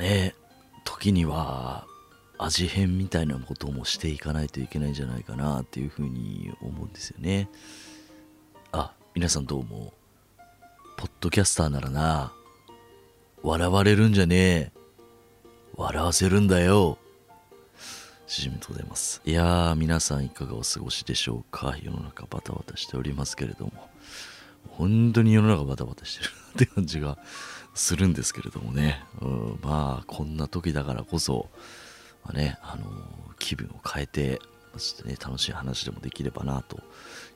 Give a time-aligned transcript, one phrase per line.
[0.00, 0.34] ね
[0.84, 1.86] 時には
[2.38, 7.48] 味変みたいなこともしていかないといけないんじゃないかなっていうふうに思うんですよね。
[8.72, 9.92] あ皆さんどうも
[10.96, 12.32] ポッドキャスターならな
[13.42, 14.72] 笑われるんじゃねえ。
[15.76, 16.98] 笑わせるんだよ。
[18.26, 19.20] しじみとございます。
[19.24, 21.74] いやー皆さんいかがお過ごしでしょうか。
[21.82, 23.72] 世の中バタバタしておりますけれども。
[24.68, 27.18] 本当に世の中バタバタしてるなって感じが
[27.74, 31.48] するんですけれどもね、うん、まあこんな時だからこそ、
[32.24, 32.84] まあねあの
[33.38, 34.40] 気分を変えて
[34.76, 36.80] ちょっとね楽しい話でもできればなと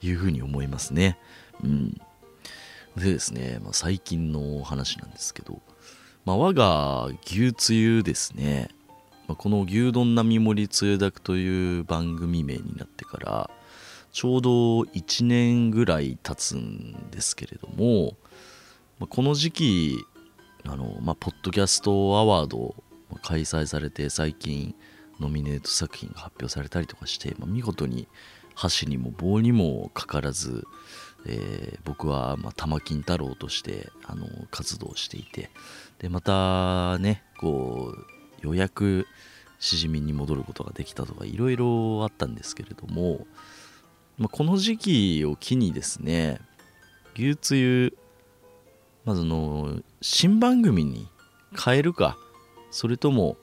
[0.02, 1.18] いうふうに思いますね。
[1.62, 2.00] うん、
[2.96, 5.60] でですね、まあ、最近の話なんですけど、
[6.24, 8.68] まあ、我が牛つゆですね、
[9.26, 13.50] まあ、この牛丼並盛りつゆだくという番組名になってから
[14.12, 14.50] ちょうど
[14.82, 18.14] 1年ぐらい経つんですけれども、
[19.00, 19.98] まあ、この時期
[20.66, 22.74] あの、まあ、ポッドキャストアワード
[23.22, 24.74] 開催されて最近
[25.20, 28.08] ノミネート作品が発表されたりとかして、まあ、見事に
[28.54, 30.64] 箸にも棒にもかからず、
[31.26, 35.50] えー、僕は、まあ、玉金太郎としてあの活動していて
[35.98, 37.94] でまたねこ
[38.42, 39.06] うようやく
[39.58, 43.26] しじみに戻ることができたとかいろいろあったんですけれども、
[44.18, 46.40] まあ、この時期を機にですね
[47.16, 47.96] 牛つゆ
[49.04, 51.08] まずの新番組に
[51.58, 52.16] 変えるか
[52.70, 53.36] それとも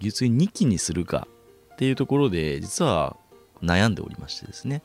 [0.00, 1.28] 牛つゆ2期にするか
[1.74, 3.16] っていうところで実は
[3.62, 4.82] 悩んでおりましてですね。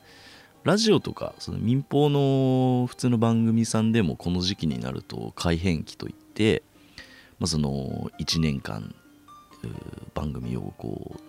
[0.64, 6.62] ラジオとかその民放の普通の番組さんでもこの時期になると改編期といって、
[7.40, 8.94] まあ、その1年間
[10.14, 11.20] 番組をこう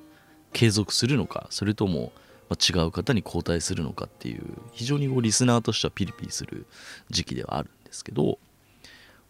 [0.52, 2.12] 継続するのかそれとも
[2.52, 6.68] 違う方に交代するのかっていう非常にこうリスナーとしてはピリピリする
[7.09, 8.38] 時期ではあるんですけど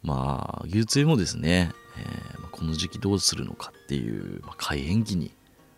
[0.04, 5.32] まあ牛つもですね、えー、この時期どうするのかっていう、まあ、改変期に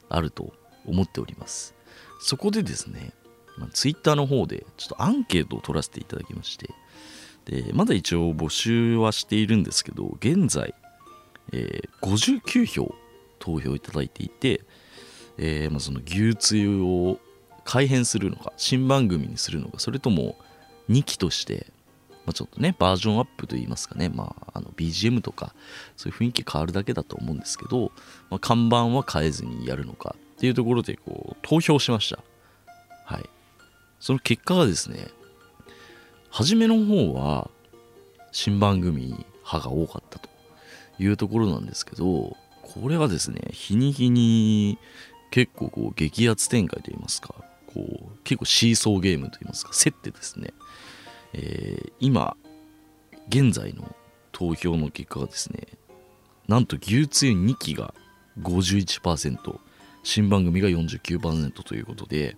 [0.08, 0.52] あると
[0.84, 1.74] 思っております。
[2.20, 3.12] そこでですね、
[3.56, 6.70] まあ、ツイッターの方でちょっとアンケートを取らせていただきまして
[7.44, 10.74] でまだ一応募集はしているんですけど現在、
[11.52, 12.94] えー、59票
[13.38, 14.62] 投票いただいていて、
[15.38, 17.18] えー、まあ、その牛つゆを
[17.64, 20.36] 改編するのか新番組にするのかそれとも
[20.88, 21.66] 2期として
[22.26, 25.54] まあ、ちょっとね、バージョンアップといいますかね、まあ、あの BGM とか、
[25.96, 27.92] そういう雰囲気変わるだけだと思うんですけど、
[28.30, 32.22] まあ、看板は変えずにやるのかっていうところで、こう、投票しました。
[33.04, 33.30] はい。
[34.00, 35.08] その結果がですね、
[36.30, 37.50] 初めの方は、
[38.32, 40.28] 新番組派が多かったと
[40.98, 44.78] いうところなんですけど、これがですね、日に日に
[45.30, 47.34] 結構こう激アツ展開といいますか、
[47.66, 50.52] こう結構シーソーゲームといいますか、競ってですね、
[51.32, 52.36] えー、今
[53.28, 53.94] 現在の
[54.32, 55.66] 投票の結果がですね
[56.48, 57.94] なんと牛つゆ2期が
[58.40, 59.58] 51%
[60.02, 62.36] 新番組が49%ということで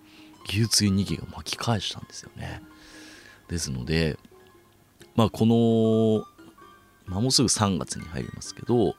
[0.49, 2.63] 牛つゆ2期が巻き返したんですよね。
[3.49, 4.19] ですので
[5.15, 6.25] まあこの、
[7.07, 8.95] まあ、もうすぐ3月に入りますけど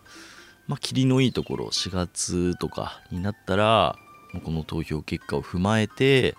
[0.67, 3.95] まあ霧のいいところ4月とかになったら
[4.43, 6.35] この投票結果を踏まえて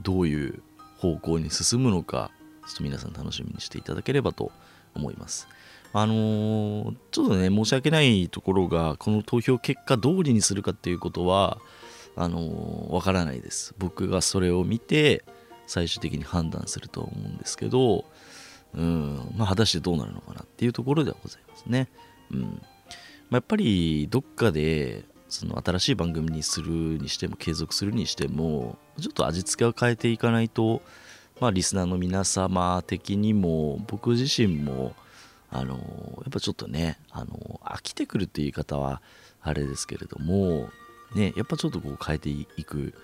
[0.00, 0.62] どういう
[0.98, 2.30] 方向に進むのか
[2.66, 4.52] ちょっと皆さん楽しみにしていただければと
[4.94, 5.48] 思います。
[5.92, 11.58] あのー、ちょっとね、申し訳ないところが、この投票結果通りにするかっていうことは、
[12.16, 13.74] あのー、わからないです。
[13.78, 15.24] 僕がそれを見て、
[15.66, 18.04] 最終的に判断すると思うんですけど、
[18.74, 21.88] うん、まあ、果たしてどうなるのかなっていうところではございますね。
[22.30, 22.40] うん。
[22.40, 30.82] まあ、やっぱり、どっかで、その新しい番組にするにしても、継続するにしても、ちょっと味付けを変えていかないと、
[31.44, 34.94] まあ、リスナーの皆様的にも僕自身も
[35.50, 39.02] あのやっぱちょっとねあの飽きてくるっていう言い方は
[39.42, 40.70] あれですけれども
[41.14, 42.94] ねやっぱちょっとこう変えていく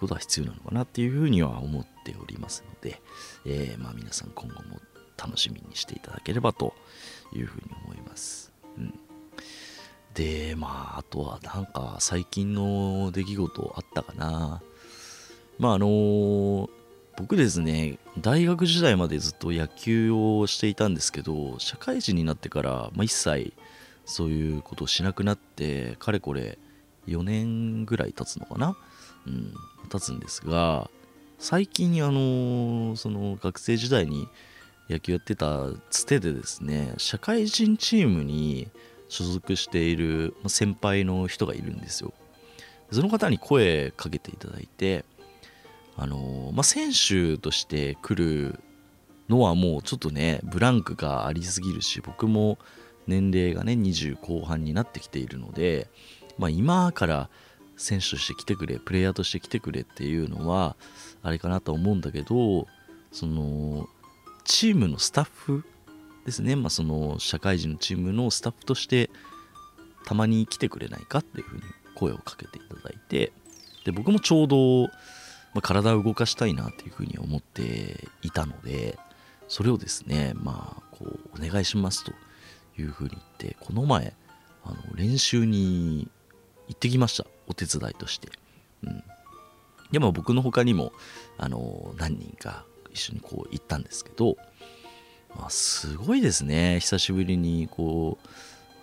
[0.00, 3.02] ことは必要なのかなっていうふうには思っておりますので、
[3.44, 4.80] えー、まあ、皆さん今後も
[5.18, 6.72] 楽しみにしていただければと
[7.36, 8.52] いうふうに思います。
[8.78, 8.98] うん、
[10.14, 14.62] でまああとはなんか最近の出来事あったかな。
[15.58, 16.70] まああの
[17.16, 23.52] 僕ですね大学時代までずっと野球をしていたんですけど社会人になってから、まあ、一切
[24.06, 26.58] そういうことをしなくなってかれこれ
[27.06, 28.76] 4年ぐらい経つのかな、
[29.26, 29.52] うん、
[29.90, 30.90] 経つんですが
[31.38, 34.28] 最近あのその学生時代に
[34.88, 38.68] 野球やってたつてでですね社会人チームに
[39.08, 42.14] 所属している先輩の人がいるんですよ。
[42.92, 45.04] その方に声かけていただいて
[45.96, 48.60] あのまあ、選手として来る
[49.28, 52.58] のはもうちょっとねブランクがありすぎるし僕も
[53.06, 55.88] 年齢がね20後半になってきているので、
[56.38, 57.30] まあ、今から
[57.76, 60.76] 選手として来てくれプレイヤーとして来てくれっていうのは
[61.22, 62.66] あれかなと思うんだけど
[63.10, 63.86] その
[64.44, 65.64] チームのスタッフ
[66.24, 69.10] ですね、まあ、その社会人のチームのスタッフとして
[70.06, 71.62] たまに来てくれないかっていうふうに
[71.94, 73.32] 声をかけていただいて
[73.84, 74.88] で僕もちょうど、
[75.54, 78.98] まあ、体を動かしたいなっていうふうに思っていたので
[79.48, 82.12] それをですねまあこうお願いしますと
[82.78, 83.22] いうふうに言っ
[83.52, 84.14] てこの前
[84.64, 86.08] あの練習に
[86.68, 87.26] 行ってきました。
[87.48, 88.28] お手伝いとして、
[88.84, 89.02] うん、
[89.90, 90.92] でも僕の他にも
[91.36, 94.36] あの何人か一緒にこう行ったんですけど、
[95.36, 96.80] まあ、すごいですね。
[96.80, 98.28] 久しぶりにこう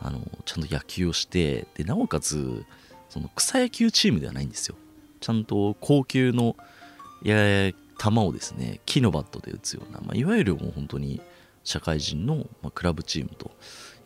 [0.01, 2.63] あのちゃんと野球をしてでなおかつ
[3.10, 4.75] その草野球チームではないんですよ。
[5.19, 6.56] ちゃんと高級の
[7.24, 11.21] や球をですね木のバットで打つような、まあ、いわゆるもう本当に
[11.63, 13.51] 社会人の、まあ、クラブチームと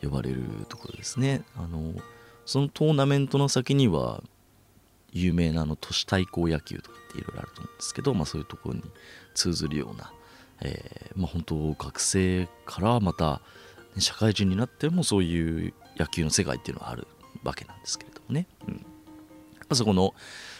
[0.02, 1.42] 呼ばれるところですね。
[1.56, 1.94] あの
[2.44, 4.22] そのトーナメントの先には
[5.12, 8.82] 有名なあの都市対抗野球とかっていろいろあると思うんですけど、まあ、そういうところに
[9.32, 10.12] 通ずるような、
[10.60, 13.40] えーまあ、本当学生からまた
[13.98, 17.06] 社会人になってもそういう野球の世界っていうのはある
[17.44, 18.84] わけなんですけれどもね、うん、
[19.76, 20.14] そこの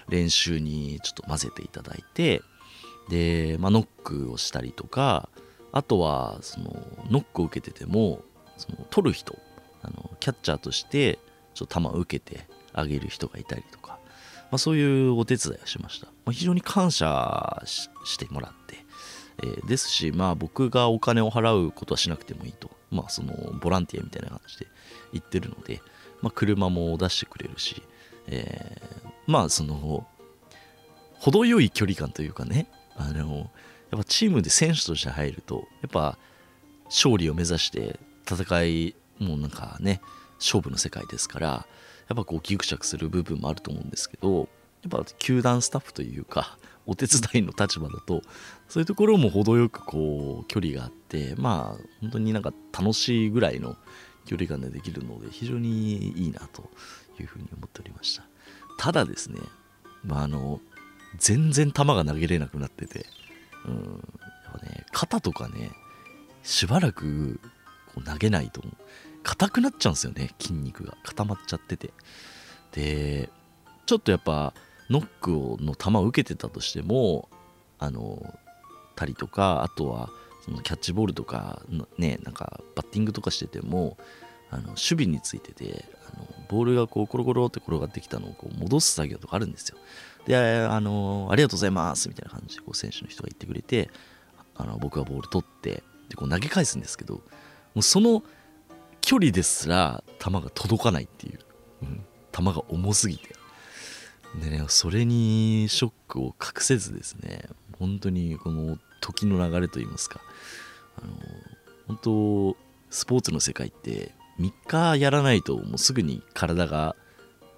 [0.08, 2.42] 練習にちょっと混ぜていただいて
[3.08, 5.28] で、まあ、ノックをしたりとか
[5.72, 8.22] あとはそのノックを受けてても
[8.56, 9.36] その取る人
[9.82, 11.18] あのキャッチャーとして
[11.54, 13.98] ちょっと球を受けてあげる人がいたりとか、
[14.50, 18.76] まあ、そういうお手伝いをしました、まあ、非常に感謝してもらって、
[19.42, 22.70] えー、ですしまあ僕がお金を払うことはしなくてもいいと。
[22.94, 24.66] まあそのボランティアみたいな感じで
[25.12, 25.82] 言ってるので、
[26.22, 27.82] まあ、車も出してくれるし、
[28.28, 28.93] えー、
[29.26, 30.06] まあその
[31.18, 32.66] 程よい距離感というかね
[32.96, 33.50] あの
[33.90, 36.18] やっぱチームで選手として入るとやっぱ
[36.86, 37.98] 勝利を目指して
[38.30, 40.00] 戦いもうなんかね
[40.38, 41.66] 勝負の世界ですからや
[42.14, 44.48] っぱこうギクシャクする部分もあると思うんですけど
[44.82, 48.22] やっぱ球団スタッフというかお手伝いの立場だと
[48.68, 53.76] そういうところも程よくこう距離があってまあ本当になんか楽しいぐらいの
[54.26, 56.68] 距離感でできるので非常にいいなと
[57.18, 58.24] いうふうに思っておりました。
[58.78, 59.40] ただですね
[60.04, 60.60] まああの
[61.18, 63.06] 全然球が投げれなくなってて
[63.66, 65.70] うんやっぱね肩とかね
[66.42, 67.40] しばらく
[67.94, 68.62] こう投げないと
[69.22, 70.96] 硬くなっちゃうんですよね筋肉が。
[71.02, 71.92] 固まっちゃってて。
[72.72, 73.30] で
[73.86, 74.52] ちょっとやっぱ
[74.90, 77.28] ノックをの球を受けてたとしても
[77.78, 78.38] あの
[78.96, 80.10] たりとかあとは
[80.44, 83.96] そのキャッチボールとかのねなんかバッティングとかしてても
[84.54, 85.84] あの守備についてて
[86.14, 89.78] あのボールがこうコロコロって転がってきたのをこう戻す作業とかあるんですよ。
[90.26, 93.90] であのありがとうございますみたいな感じでこう選手の人が言ってくれて
[94.54, 97.20] あの僕はボール取ってでこう投げ返すんですけども
[97.76, 98.22] うその
[99.00, 101.38] 距離ですら球が届かないっていう、
[101.82, 103.34] うん、球が重すぎて。
[104.40, 107.48] でねそれにショックを隠せずですね
[107.78, 110.20] 本当にこの時の流れといいますか
[111.00, 111.12] あの
[111.86, 112.56] 本当
[112.90, 116.96] スポーツの世界って3日やらないともうすぐに体が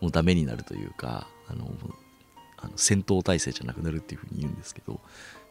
[0.00, 1.71] もうダメになるというかあの
[2.59, 5.00] あの戦闘態勢じゃなくなるっていうふうに言うんですけどやっ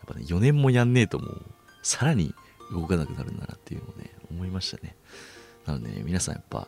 [0.08, 1.42] ぱね4年もやんねえともう
[1.84, 2.34] さらに
[2.72, 4.96] 動かなくなるんだなっていうのをね思いましたね
[5.66, 6.68] なので、ね、皆さんやっぱ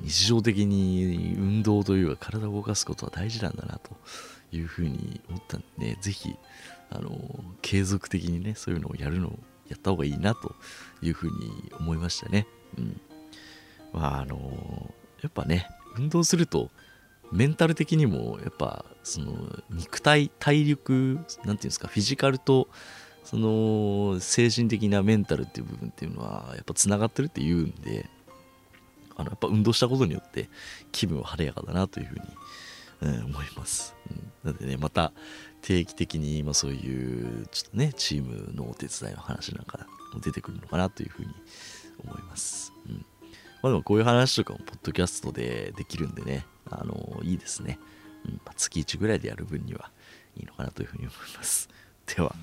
[0.00, 3.90] 日常的に運動というか体を動かすことは大事なんだなと
[4.52, 6.34] いうふうに思ったんで、ね、ぜひ
[6.90, 7.10] あの
[7.62, 10.54] 継続的にねそういうのをやるのをやった方がいいなと
[11.02, 12.46] いうふうに思いましたね。
[12.78, 13.00] うん
[13.92, 16.70] まああのやっぱね運動すると
[17.32, 19.32] メンタル的にもやっぱその
[19.70, 22.68] 肉体体力なんていうんですかフィジカルと
[23.24, 28.06] その精神的なメンタルっていう部分っていうのはやっぱつながってるっていうんで
[29.16, 30.48] あのやっぱ運動したことによって
[30.90, 34.14] 気分は晴れやかだなというふうに、うん、思います、う
[34.48, 35.12] ん、なのでねまた
[35.62, 41.28] 定期的に、まあ、そういうちょっとねチームのお手伝いの話なんかも出てくるのかなというふうに
[42.04, 42.71] 思います、
[43.62, 47.78] まあ、でもこういう話とかもポッドキャストでできるんでねあのいいですね、
[48.26, 49.90] うんまあ、月1ぐらいでやる分には
[50.36, 51.68] いいのかなというふうに思います。
[52.16, 52.34] では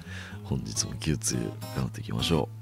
[0.44, 1.40] 本日も牛つゆ
[1.76, 2.60] 頑張っていきましょう。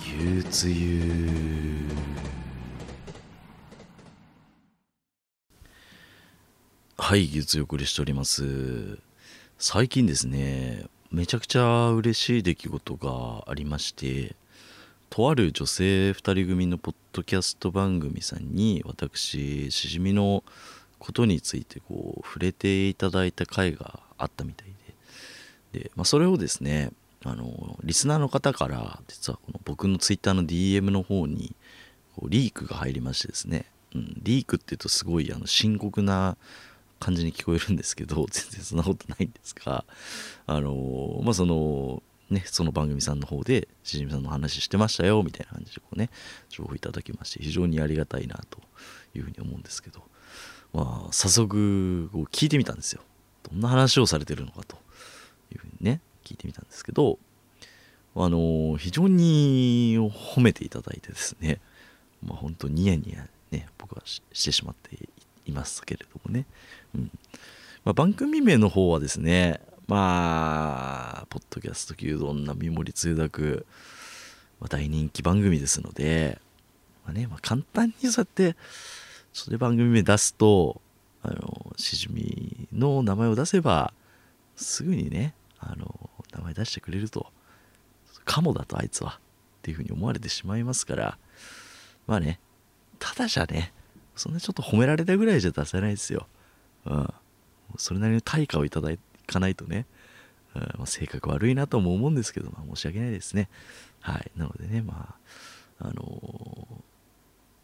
[0.00, 1.88] 牛つゆ
[6.96, 8.98] はい牛つゆお送りしております。
[9.58, 14.34] 最近ですねめちゃくちゃ嬉しい出来事がありまして
[15.10, 20.42] とある女性2人組のポッドキャスト番組さんに私しじみの
[20.98, 24.68] ことについてこう触れていただいた回があったみたい
[25.72, 25.80] で。
[25.80, 26.92] で、まあ、それをですね
[27.26, 31.54] あのリスナーの方から実はこの僕の Twitter の DM の方に
[32.16, 36.38] こうリークが入りましてですね、うん、リークっていうとすごいあの深刻な
[37.02, 39.84] 感じに聞こえるんですけど 全然そんなことないんですが
[40.46, 46.10] あのまあそのねその番組さんの方でしじみさんの話してましたよみたいな感じでこうね
[46.48, 48.60] 情報いただきまして非常にありがたいなと
[49.14, 50.04] いうふうに思うんですけど
[50.72, 53.02] まあ早速こう聞いてみたんですよ。
[53.50, 54.76] どんな話をされてるのかと
[55.52, 57.18] いうふうにね聞いてみたんですけど
[58.14, 61.60] あの非常に褒めていただいてですね
[62.24, 65.08] まあ本当ニヤニヤね僕はしてしまってい
[65.46, 66.46] いますけれどもね、
[66.94, 67.10] うん。
[67.84, 73.66] まあ、番組名の方はですねまあポッドキャスト牛丼並盛つゆだく、
[74.60, 76.40] まあ、大人気番組ですので、
[77.04, 78.56] まあねまあ、簡単にそうやって
[79.32, 80.80] それ番組名出すと
[81.22, 83.92] あのしじみの名前を出せば
[84.56, 87.26] すぐにねあの名前出してくれると。
[88.24, 89.18] かもだとあいつは。
[89.58, 91.18] っていうふうに思われてしまいますから。
[92.06, 92.40] まあね
[92.98, 93.72] ただじゃね
[94.16, 96.26] そんなちょっと褒められたぐらいじゃ出せないですよ。
[96.86, 97.14] うん。
[97.76, 98.90] それなりの対価をいただ
[99.26, 99.86] かないとね、
[100.54, 100.62] うん。
[100.62, 103.48] まあ、性格悪いなとも思うんですけど、まあ、申し訳ないですね。
[104.00, 104.30] はい。
[104.36, 105.16] なのでねま
[105.80, 106.82] ああのー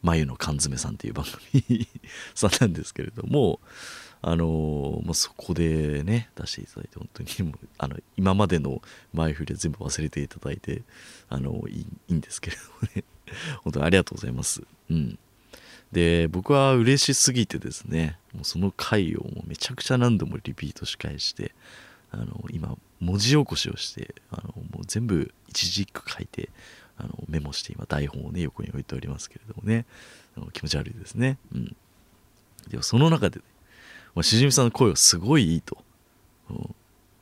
[0.03, 1.89] 眉の缶詰さんっていう番組
[2.35, 3.61] さんなんですけれども
[4.21, 10.83] あのまあ、そこでね出していただいて本当にもうあの今までの前振りは全部忘れていただいて
[11.29, 13.05] あのいいいいんですけれどもね。
[13.63, 14.65] 本当にありがとうございます。
[14.91, 15.19] うん。
[15.93, 21.55] で僕は嬉しすぎてですねもうその回をもうめちゃくちゃ何度もリピートし返して
[22.11, 26.51] あの今文字起こしをしてあのもう全部一字一句書いて
[26.99, 29.87] あのメモして今台本をね横に置いておりますけれどもね
[30.37, 31.77] あの気持ち悪いですねうん
[32.69, 33.45] でもその中で、ね、
[34.15, 35.79] まあ、しじみさんの声はすごいいいと。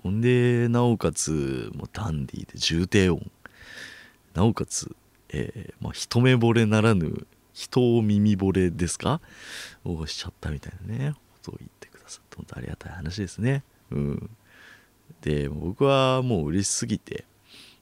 [0.02, 3.30] ほんで、なおかつ、もうダンディーで重低音。
[4.35, 4.94] なおかつ、
[5.30, 7.26] えー、まあ、一目惚れならぬ、
[7.57, 9.21] 人を耳惚れですか？
[9.85, 13.65] をしちゃったみたいなね、ことを言ってくださって、本当ありがたい話ですね。
[13.91, 14.31] うん。
[15.23, 17.25] で、僕はもう嬉しすぎて、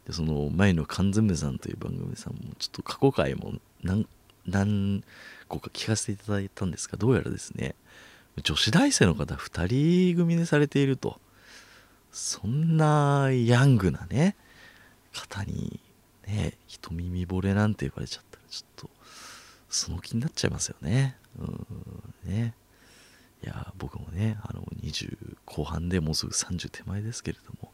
[0.07, 4.07] でその前の缶詰さんという番組さんもちょっと過去回も何
[4.47, 5.03] 何
[5.49, 7.75] 個か聞かせていただいたんですがどうやらですね
[8.43, 11.19] 女子大生の方2人組でされていると
[12.13, 14.37] そんなヤングなね
[15.15, 15.81] 方に
[16.27, 18.91] ね一耳惚れなんて言われちゃったらちょっと
[19.75, 21.17] その気になっちゃいますよね。
[21.39, 21.67] うん。
[22.25, 22.55] ね。
[23.43, 27.73] いや僕もねあの20後半でもうすぐ30手前ですけれども、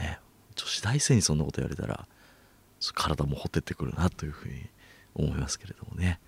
[0.00, 0.18] ね、
[0.54, 2.06] 女子大生にそんなこと言われたら
[2.94, 4.54] 体もほてってくるなというふうに
[5.14, 6.20] 思いますけれどもね、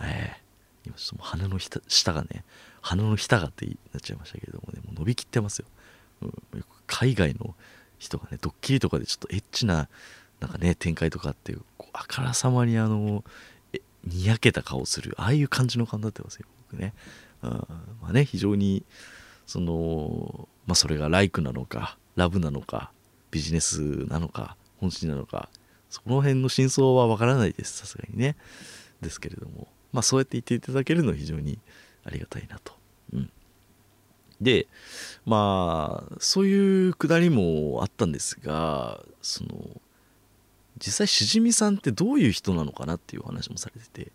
[0.00, 2.44] えー、今ちょっともう鼻の下がね
[2.80, 5.66] 鼻の下がってなっちゃいましたけれどもねもう伸びきってますよ、
[6.22, 7.54] うん、海外の
[7.98, 9.88] 人がねドッキリとかでちょっとエッチな
[10.40, 11.62] なんかね展開とかっていう
[11.92, 13.24] あからさまにあの
[14.06, 16.94] にやけた顔するああいう感じの顔になってますよ僕ね、
[17.42, 18.84] うん、まあね非常に
[19.46, 22.90] そのまあそれがライクなのかラブなのか
[23.30, 25.48] ビジネスなのか本心なのか
[25.90, 28.36] その辺の真相はわからないですさすがにね。
[29.00, 31.58] ですけれどもまあそうやって言っていただけるのは非常に
[32.04, 32.72] ありがたいなと。
[33.12, 33.30] うん、
[34.40, 34.66] で
[35.24, 39.80] まあそういうくだりもあったんですがその
[40.78, 44.12] 実際しじみさんってどういう人なのかなっていうお話もされてて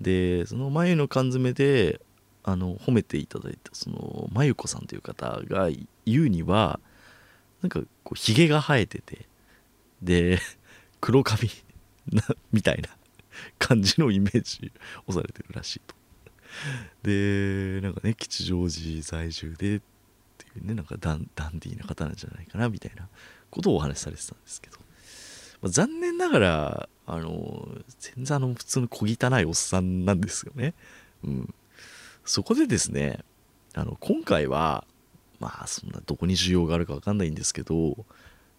[0.00, 2.00] でその眉の缶詰で
[2.42, 5.70] あの褒めていただいたそのまゆこさんという方が
[6.04, 6.78] 言うには
[7.62, 9.26] なんかこうひげが生えてて
[10.02, 10.38] で
[11.00, 11.50] 黒髪
[12.52, 12.90] みたいな
[13.58, 14.72] 感じのイメージ
[15.06, 15.94] をされてるらしいと。
[17.02, 19.80] でなんかね吉祥寺在住でっ
[20.38, 23.08] ていうねなんかダンディーな方なんじゃないかなみたいな
[23.50, 24.78] ことをお話しされてたんですけど、
[25.62, 27.68] まあ、残念ながらあの
[27.98, 30.74] 全然あの普通の小汚いおっさんなんですよね。
[31.24, 31.54] うん、
[32.24, 33.20] そこでですね
[33.74, 34.84] あの今回は
[35.40, 38.04] まあそんなどこに需要があるか分かんないんですけど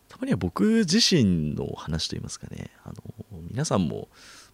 [0.09, 2.95] たまには僕自身の話といいますかねあの
[3.49, 4.07] 皆さんも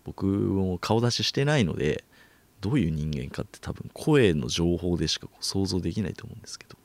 [0.03, 2.03] 僕も顔出ししてないので
[2.61, 6.77] どういう人間かって多分声の情報でしか想像できないと思うんですけど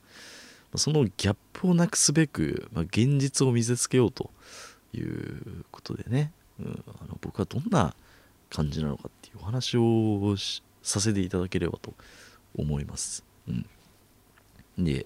[0.77, 4.31] そのギャップをなくすべく、まあ、現実を見せつけようと
[4.97, 7.95] いうことでね、うん、あの僕はどんな
[8.49, 10.35] 感じなのかっていうお話を
[10.81, 11.93] させていただければと
[12.57, 13.23] 思います。
[13.47, 13.65] うん、
[14.83, 15.05] で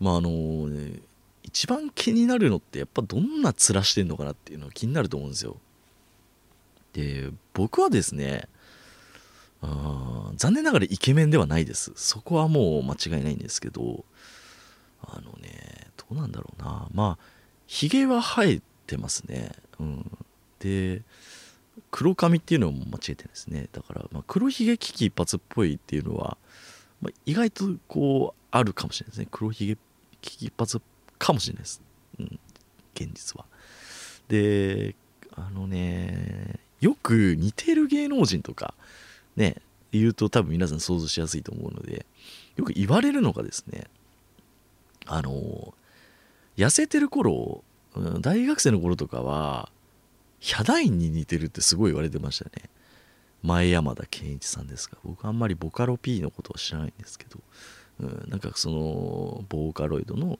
[0.00, 0.30] まああの、
[0.68, 1.00] ね、
[1.42, 5.56] 一番気になるのってやっぱどんな面してんのかなっていうのが気になると思うんですよ。
[6.92, 8.48] で僕はですね
[9.62, 11.92] あ残念ながらイケメンではないです。
[11.96, 14.04] そこはもう間違いないんですけど
[15.02, 16.88] あのねどうなんだろうな。
[16.92, 17.24] まあ
[17.66, 19.52] ひげは生えてますね。
[19.78, 20.18] うん。
[20.58, 21.02] で
[21.90, 23.68] 黒髪っていうのも間違えてないですね。
[23.72, 26.36] だから、まあ、黒ひげ危機一髪っぽいっていうのは、
[27.00, 29.28] まあ、意外とこうあるかもしれないですね。
[29.30, 29.76] 黒ひげ
[30.20, 30.82] 危機一髪
[31.18, 31.82] かもしれないです、
[32.18, 32.38] うん、
[32.94, 33.44] 現実は。
[34.28, 34.94] で
[35.34, 38.74] あのねよく似てる芸能人とか
[39.36, 39.56] ね
[39.92, 42.04] 言うと多分皆さん想像しやすいと思うので
[42.56, 43.86] よく言われるのがですね
[45.06, 45.72] あの
[46.56, 47.62] 痩せてる頃
[48.20, 49.70] 大学生の頃とかは
[50.40, 52.70] ヒャダインに似てるってすごい言われてましたね。
[53.42, 57.38] 前山田健一さんですが僕あんまりボカロ P のことは知らないんですけど、
[58.00, 60.38] うん、なんかそのボーカロイドの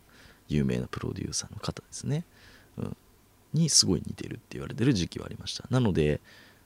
[0.49, 2.25] 有名なプロデューサーの方ですね、
[2.77, 2.97] うん、
[3.55, 5.65] にすごい似てるって言われてる時期はありました。
[5.71, 6.21] なので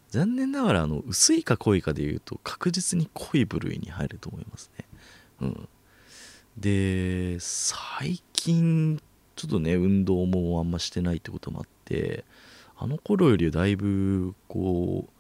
[0.08, 4.84] 残念ながらあの薄いか濃いかでいうと確実に濃い部類に入ると思いますね、
[5.40, 5.68] うん、
[6.58, 9.00] で最近
[9.42, 12.24] ちょっとね運動もあんましてないってこともあって
[12.76, 15.10] あの頃よりだいぶこう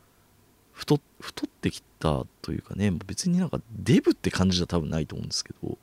[0.72, 1.00] 太っ
[1.48, 5.76] てきたというかね別になんかデブって感じじゃ多分ないと思うんですけど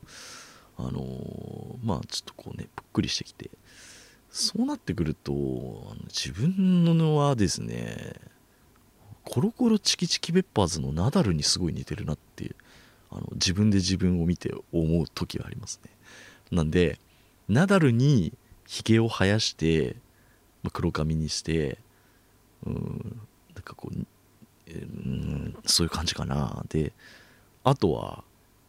[0.77, 3.49] あのー、まあちょっとこうねぷっくりしてきて
[4.29, 5.33] そうなってくると
[6.07, 8.13] 自分のはですね
[9.25, 12.55] コロコロチキチキペッパーズのナダルにすごい似てるなって
[13.11, 15.91] あの自分で自分を見て思う時はありますね。
[16.51, 16.99] なんで
[17.49, 18.33] ナダルに
[18.67, 19.95] ひげを生やして
[20.63, 21.77] まあ、黒髪にして
[22.65, 23.21] うん
[23.55, 24.05] なんかこう、
[24.67, 26.63] えー、そういう感じかな。
[26.69, 26.91] で
[27.63, 28.23] あとは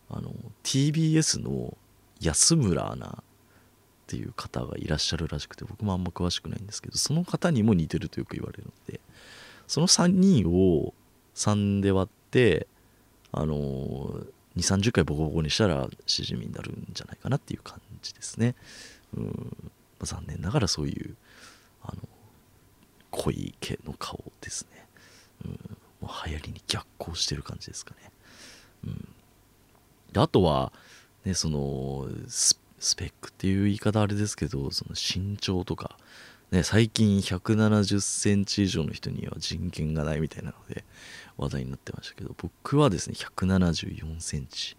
[0.08, 0.32] あの
[0.64, 1.76] TBS の
[2.20, 3.12] 安村アナっ
[4.06, 9.00] ていう方がいらっしゃるらしくて僕もあんま詳しくないんですけどその方にも似てるとよく言われるので
[9.68, 10.92] その3人を
[11.36, 12.66] 3で割って
[13.30, 14.22] あの2
[14.56, 18.54] 3 0回ボコボコにしたらしじみになるんじゃないかなっていう感じですね。
[19.16, 19.72] うん。
[20.00, 21.14] まあ、残念ながらそういう
[21.82, 22.02] あの
[23.10, 24.86] 濃い毛の顔ですね、
[25.44, 25.50] うん、
[26.00, 28.10] もう流行りに逆行してる感じですかね、
[28.84, 29.08] うん、
[30.12, 30.72] であとは
[31.24, 32.56] ねそのス
[32.96, 35.96] ペックっていう言い方あれですけどその身長とか
[36.50, 40.82] ね、最近170センチ以上の人には人権がないみたいなので
[41.38, 44.76] 話題になってましたけど僕はですね174センチ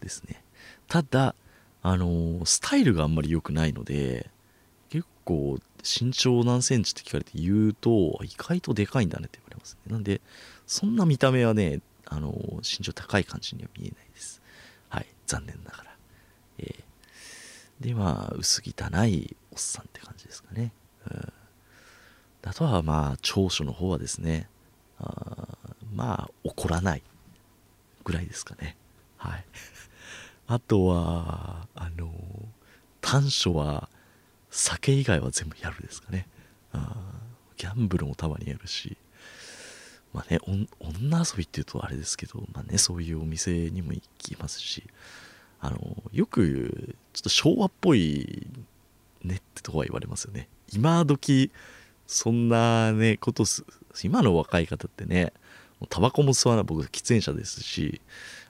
[0.00, 0.42] ですね。
[0.88, 1.34] ただ
[1.82, 4.30] あの、スタイルがあんまり良くないので
[4.90, 9.92] 結構身長何センチって聞かれて言うと意外とでかいんだねって言われますね。
[9.92, 10.20] なんで
[10.66, 14.42] そんな見た目はねあの身長高い感じには見えないです。
[14.88, 15.96] はい残念ながら、
[16.58, 20.72] えー、でまあ薄汚いおっさんって感じですかね、
[21.10, 21.32] うん、
[22.44, 24.48] あとはまあ長所の方はですね
[24.98, 25.46] あ
[25.94, 27.02] まあ怒らない
[28.04, 28.76] ぐらいですかね。
[29.16, 29.44] はい。
[30.50, 32.10] あとはあの
[33.00, 33.88] 短所は
[34.50, 36.26] 酒以外は全部やるですかね。
[36.72, 36.96] あ
[37.56, 38.96] ギャンブルもたまにやるし。
[40.12, 40.40] まあね
[40.80, 44.82] 女遊びっていうとあれですけどまあねそういうお店にも行きますし。
[45.60, 45.78] あの
[46.12, 48.48] よくちょっと昭和っぽい
[49.22, 50.48] ねってとこは言われますよね。
[50.72, 51.52] 今時
[52.08, 53.64] そんなねことす
[54.02, 55.32] 今の若い方ってね
[55.90, 58.00] タバコも吸わない僕喫煙者ですし。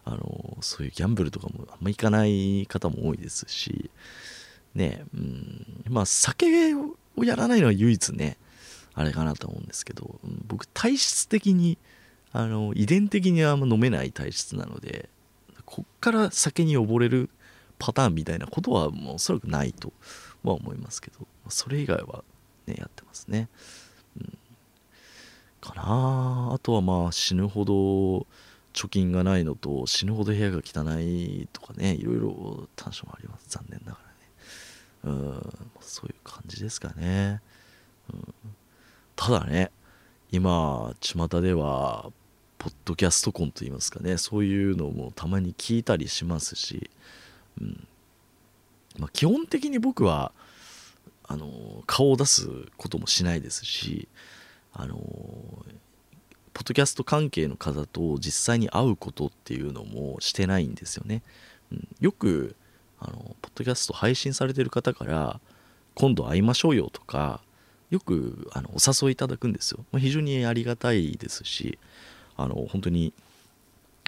[0.04, 3.90] あのそういうギャンブルとかもあんま行かない方も多いですし
[4.74, 8.36] ね、うん、まあ酒をやらないのは唯一ね、
[8.94, 11.78] あれかなと思うんですけど、僕体質的に、
[12.32, 15.08] あの、遺伝的にはあんま飲めない体質なので、
[15.64, 17.30] こっから酒に溺れる
[17.78, 19.92] パターンみたいなことはもうおそらくないと
[20.42, 22.24] は思いますけど、それ以外は
[22.66, 23.48] ね、やってますね。
[24.18, 24.38] うん、
[25.60, 28.26] かなあとはまあ死ぬほど
[28.72, 33.46] 貯金がないのと死ぬほど部屋が汚いとかね、いろいろ短所もあります。
[33.48, 33.98] 残念なが
[35.04, 35.20] らね。
[35.22, 37.40] うん、そういう感じですかね。
[38.12, 38.34] うん、
[39.16, 39.70] ただね、
[40.30, 42.12] 今、巷では、
[42.58, 46.90] ポッドキャスト婚といいますかね、そういうのもたまに聞いたりしますし、
[47.60, 47.88] うん
[48.98, 50.32] まあ、基本的に僕は、
[51.24, 54.08] あの顔を出すこともしないですし、
[54.72, 54.98] あの
[56.60, 61.22] ポッドキャスト関係の方と実際に会うことっていうのもしてないんですよね。
[61.72, 62.54] うん、よく
[62.98, 65.40] あのポッドキャスト配信されてる方から
[65.94, 67.40] 今度会いましょうよとか
[67.88, 71.78] よくあのお誘いいただくんですよ、まあ、非常にありがたいですし
[72.36, 73.14] あの本当に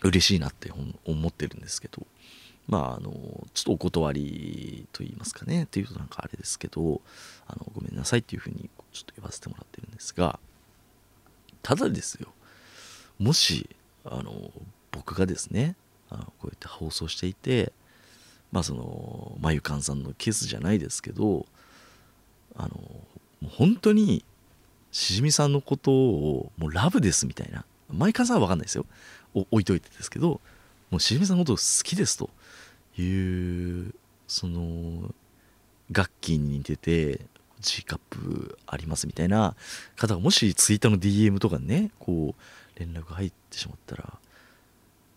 [0.02, 0.70] 嬉しいなって
[1.06, 2.06] 思ってるんですけど。
[2.68, 3.12] まああの
[3.54, 5.64] ちょっとお断りと言いますかね。
[5.64, 7.00] っていうとなんかあれですけど
[7.48, 10.38] あのごめんなさいっていうふうにちょっと言わせてもらってるんですが
[11.62, 12.28] ただですよ。
[13.18, 13.68] もし
[14.05, 14.51] あの
[14.90, 15.77] 僕がですね
[16.11, 17.72] あのこうやって放送していて
[18.51, 21.46] まあその眉勘さんのケースじゃないですけど
[22.57, 23.05] あのも
[23.44, 24.25] う本当に
[24.90, 28.87] しじみさんのことをもうラブですみたいな毎回さんは分かんないですよ。
[29.35, 30.40] 置いといてですけど
[30.90, 32.29] もうしじみさんのこと好きですと
[33.01, 33.94] いう
[34.29, 35.14] その
[35.90, 37.20] 楽器に似てて
[37.61, 39.55] G カップありますみたいな
[39.96, 42.42] 方がもしツイッターの DM とかねこう
[42.76, 44.18] 連絡入ってしまったら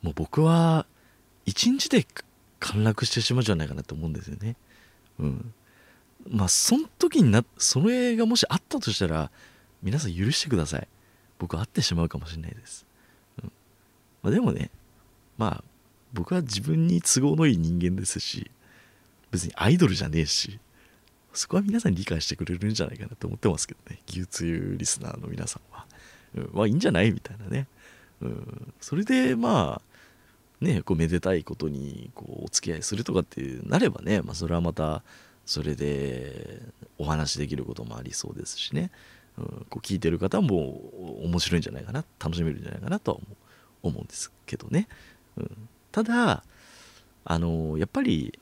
[0.01, 0.85] もう僕は
[1.45, 2.05] 一日で
[2.59, 4.55] 陥落してしまうんじゃないかなと思うんですよね。
[5.19, 5.53] うん。
[6.27, 9.29] まあその時になそれがもしあったとしたら
[9.83, 10.87] 皆さん許してください。
[11.37, 12.85] 僕会ってしまうかもしれないです。
[13.43, 13.51] うん
[14.23, 14.71] まあ、でもね
[15.37, 15.63] まあ
[16.13, 18.49] 僕は自分に都合のいい人間ですし
[19.31, 20.59] 別にアイドルじゃねえし
[21.33, 25.85] そこは皆さん理解してくれるんじゃないかなと思ってますけどね牛つゆリスナーの皆さんは、
[26.35, 27.11] うん、まあいいんじゃない？
[27.11, 27.67] みたいなね、
[28.21, 29.81] うん、それでま
[30.61, 35.03] あねこうめでたいことにこうお付き合いするとかってなればね、まあ、それはまた
[35.45, 36.61] それで
[36.97, 38.89] お話しできることもありそうですしね、
[39.37, 40.81] うん、こう聞いてる方も
[41.23, 43.17] 面白いんじゃないかな楽しめるんじゃないかなとは
[43.83, 44.87] 思うんですけどね、
[45.37, 46.43] うん、ただ
[47.25, 48.39] あのやっぱり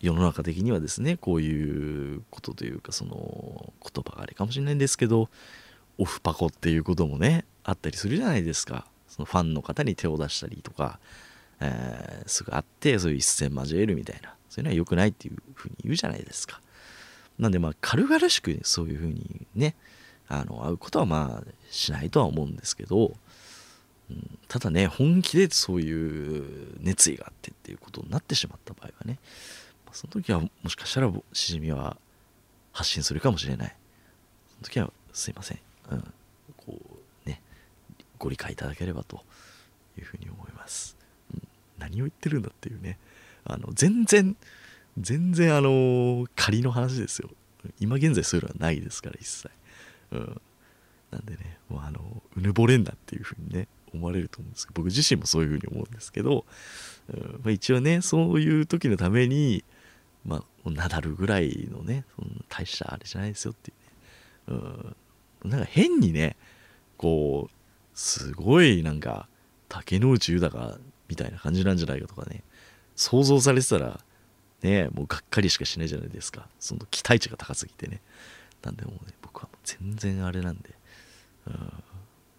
[0.00, 5.28] 世の中的にはですねこういうことというかその言葉があれかもしれないんですけど
[5.98, 8.86] オフパコっていうこともねあったりするじゃないですか。
[9.08, 10.98] そのファンの方に手を出したりとか、
[11.60, 14.34] えー、すぐ会ってそういう一戦交えるみたいな。
[14.50, 16.60] そういうのは良くないっていうふうに言うじゃないですか。
[17.38, 19.74] なんでまあ軽々しくそういうふうにね
[20.28, 23.12] あの会うことはまあしないとは思うんですけど、
[24.10, 29.18] うん、ただね本気でそういう熱意があってっていうことになってしまった場合はね
[29.92, 31.96] その時はもしかしたらしじみは
[32.72, 33.76] 発信するかもしれない。
[34.48, 35.58] その時はすいません、
[35.90, 36.04] うん、
[36.56, 36.78] こ
[37.24, 37.40] うね
[38.18, 39.22] ご理解いただければと
[39.98, 40.96] いうふうに思います、
[41.34, 41.42] うん、
[41.78, 42.98] 何を言ってるんだっていうね。
[43.48, 44.36] あの全然
[44.98, 47.30] 全然あの仮の話ですよ。
[47.78, 49.50] 今現在そういうのはないですから一切、
[50.12, 50.40] うん、
[51.12, 52.00] なんでねもうあの
[52.36, 56.44] うぬぼれんなっていうふうにね思われると思うんですけど僕自身もそういうふうに思うんですけど、
[57.08, 57.40] うん。
[57.44, 59.64] まあ、一応ねそういう時のために
[60.26, 63.74] まあ、ナダルぐらいのね、その大したあれじゃないですよってい
[64.48, 64.60] うね。
[64.60, 64.96] うん。
[65.46, 66.36] なんか変にね、
[66.96, 69.28] こう、すごいなんか、
[69.68, 70.78] 竹野内豊
[71.08, 72.42] みたいな感じなんじゃないかとかね、
[72.94, 74.00] 想像されてたら、
[74.62, 76.48] ね、もうがっかりしかしないじゃないですか。
[76.60, 78.00] その期待値が高すぎてね。
[78.62, 80.70] なんでもうね、僕はもう全然あれなんで、
[81.46, 81.54] うん、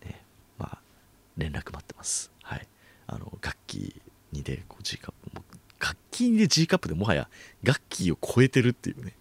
[0.05, 0.21] ね、
[0.57, 0.77] まあ、
[1.37, 2.31] 連絡待ってます。
[2.41, 2.67] はい。
[3.07, 3.95] あの、楽器
[4.31, 5.43] にで、こう、G カップも、
[5.79, 7.29] 楽器で G カップでもはや
[7.63, 9.13] 楽器を超えてるっていうね、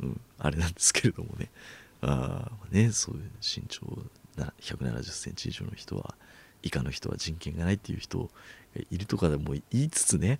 [0.00, 1.50] うん、あれなんですけれどもね
[2.02, 3.80] あねそういう身長
[4.60, 6.14] 170センチ以上の人は
[6.62, 8.28] 以下の人は人権がないっていう人が
[8.90, 10.38] いるとかでも言いつつね、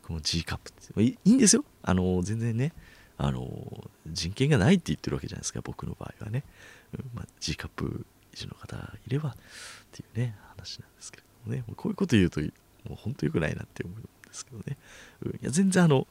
[0.00, 1.64] 僕も G カップっていいんですよ。
[1.82, 2.72] あの全然ね
[3.18, 3.46] あの
[4.06, 6.44] 人権がないって言ってるわけじゃないですか僕の場合はね、
[7.14, 9.32] まあ、G カップ以上の方いればっ
[9.92, 11.64] ていうね話なんですけどもね。
[11.76, 12.46] こういうこと言うとも
[12.90, 14.76] う本当良くないなって思うんですけどね。
[15.40, 16.06] いや、全然あの、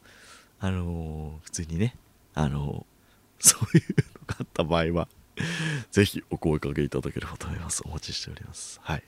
[0.60, 1.96] あの、普通にね、
[2.34, 2.86] あの、
[3.38, 5.08] そういうのがあった場合は、
[5.90, 7.82] ぜひお声かけいただければと思います。
[7.84, 8.80] お待ちしております。
[8.82, 9.02] はい。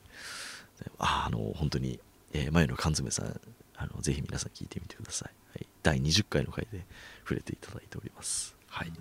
[0.99, 2.01] あ、あの、本当に、
[2.33, 3.41] えー、前の缶詰さん、
[3.77, 5.33] あのぜひ皆さん聞いてみてください。
[5.53, 6.85] はい、第20回の回で
[7.23, 8.57] 触れていただいております。
[8.69, 8.93] はい。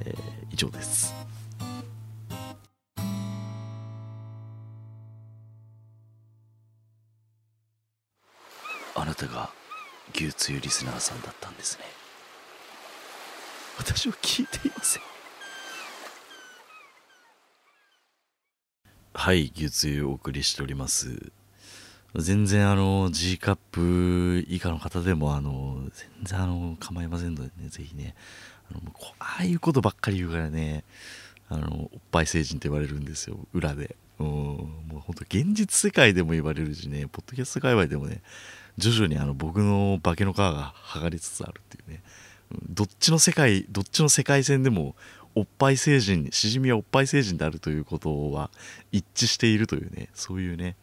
[0.00, 0.16] えー、
[0.50, 1.14] 以上です。
[8.94, 9.50] あなたが
[10.14, 11.84] 牛つゆリスナーさんだったんですね
[13.78, 15.11] 私は聞いていません
[19.14, 21.32] はい牛つゆお送りしております。
[22.16, 28.14] 全然あの G カップ以下の方でもあの全然あの構いませんのでねぜひね
[28.70, 28.80] あの
[29.18, 30.84] ああいうことばっかり言うからね
[31.50, 33.96] あのおっぱい成人って言われるんですよ裏で。
[34.18, 34.64] うんも
[34.96, 38.22] うほんと現実世界でも言われるしねポッドキャスト界隈でもね
[38.78, 42.02] 徐々にあの僕の化けの皮が剥がれつつあるっていうね。
[42.68, 44.94] どっちの世界どっちの世界線でも
[45.34, 48.50] おっぱい星人しじみはおっぱい星人であるということは
[48.90, 50.76] 一致しているというねそういうね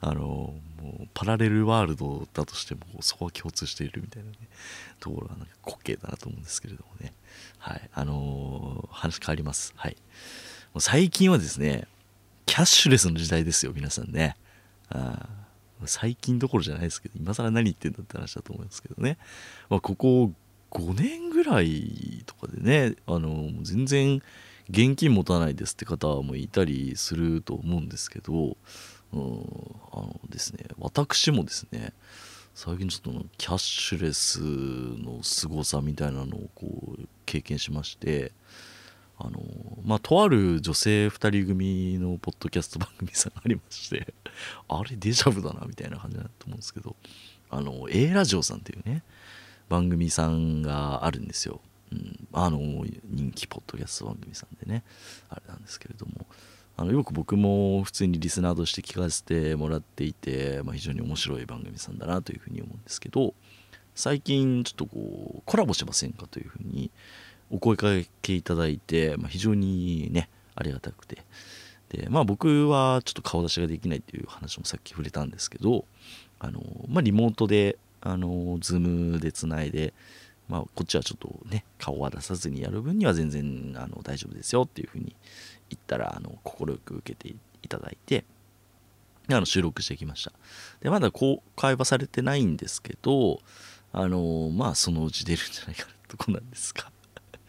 [0.00, 0.54] あのも
[1.02, 4.36] うパラレルワールドだとしてもそこは共通しているみたいなね
[4.98, 7.12] ところがなんか滑稽だなと思うんですけれどもね。
[7.58, 7.90] はい。
[7.92, 9.74] あのー、話変わります。
[9.76, 9.96] はい。
[10.78, 11.86] 最近はですね
[12.46, 14.36] キャッシュレスの時代ですよ皆さんね。
[14.88, 15.28] あ
[15.86, 19.18] 最近どころじゃないですけど、今更何言ってんだって話だと思いますけどね。
[19.68, 20.32] まあ、ここ
[20.70, 24.22] 5年ぐらいとかでね、あの、全然
[24.68, 28.56] 現金持たないですって方もいたりすると思うんですけど、
[29.12, 29.46] うん、
[29.92, 31.92] あのですね、私もですね、
[32.54, 38.32] 最近ちょっとキャッシュレスの凄さみたいなのをこう経験しまして、
[39.22, 39.40] あの
[39.84, 44.14] まあとある女性2人組のポッドキャスト番組さんありまして
[44.66, 46.96] あれデジャブだなみたいな感じだと思うんですけど
[47.50, 49.02] あの A ラジオさんっていうね
[49.70, 51.60] 番組さんがあるんですよ、
[51.92, 54.82] うん、あの人気ポッドキャスト番組さんでね。
[55.30, 56.26] あれなんですけれども。
[56.76, 63.34] あのよく僕も普通にリスナーとして聞かせてもらっていて、まあ、非常に面白い番組さんだなというふうに思うんですけど
[63.94, 66.90] 最近ちょっとこうコラボしませんかというふうに
[67.50, 67.88] お声か
[68.22, 71.22] けいただいて、まあ、非常にねありがたくて。
[71.90, 75.84] でまあ僕はちょっと顔出しができないっていう話もさっき触れたんですけど
[76.38, 79.92] あの、まあ、リモートであのズームでつないで、
[80.48, 85.14] まあ、こっちはちょっとね顔は出さずにやる分には全然あの大丈夫ですよっていうふうに
[85.68, 87.28] 言ったら快く受けて
[87.62, 88.24] いただいて
[89.28, 90.32] あの収録してきました。
[90.80, 93.40] でまだ公開はされてないんですけど
[93.92, 96.90] あのまあそのうち出るんじゃないかなとこなんですが。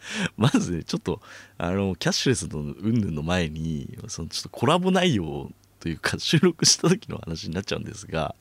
[0.36, 1.20] まずねちょっと
[1.58, 8.34] あのキャッシュレスの云々の前にそのちょっとコラボ内容というか収録した時の話になっちゃうんですが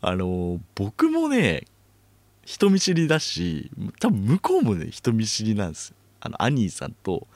[0.00, 1.64] あの僕もね
[2.44, 7.26] 人見知りだし多分向こうもね人見知りなんですあのアニーさんと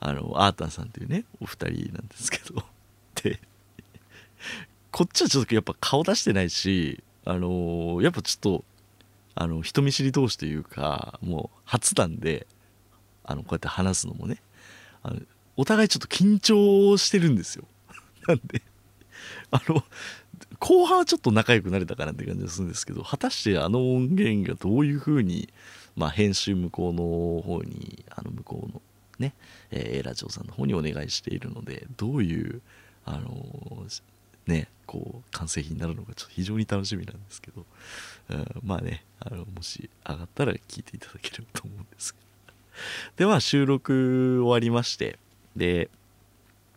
[0.00, 2.64] あのアータンさんっていうねお二人なんですけど。
[3.22, 3.40] で
[4.90, 8.64] こっちはちょっとやっぱ顔出してないしあのやっぱちょっと
[9.34, 12.46] あの人見知り同士というかもう初なんで
[13.24, 14.42] あのこうやって話すのもね
[15.02, 15.20] あの
[15.56, 17.64] お互いちょっと緊張してるんですよ。
[18.26, 18.62] なんで
[19.50, 19.84] あの
[20.58, 22.86] 後半はちょっと仲良くなれたかなって感じがするんです。
[22.86, 25.48] けど果たしてあの音源がどういう風に
[25.96, 28.82] まあ編集向こうの方にあの向こうの
[29.18, 29.34] ね、
[29.70, 32.60] えー、ラジオさんの方にお願いしているのでどういう
[33.04, 33.86] あの
[34.46, 37.64] ねこう完成品になるのかちょっと非常に楽しみなんですけど、
[38.30, 42.22] うん、まあねあのもし上がったら聞いていただければと思うんですけど。
[43.16, 45.18] でまあ収録終わりまして
[45.56, 45.90] で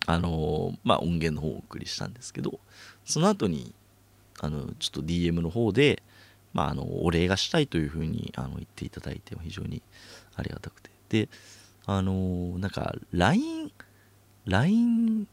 [0.06, 2.60] あのまあ音源の方をお送りしたんですけど
[3.06, 3.74] その後に
[4.40, 6.04] あのちょっと DM の方で
[6.56, 9.84] まあ、あのお礼がしたいというふうにあの言っていただいて非常に
[10.36, 10.90] ありがたくて。
[11.10, 11.30] で
[11.86, 13.72] あのなんか LINE
[14.46, 15.28] LINE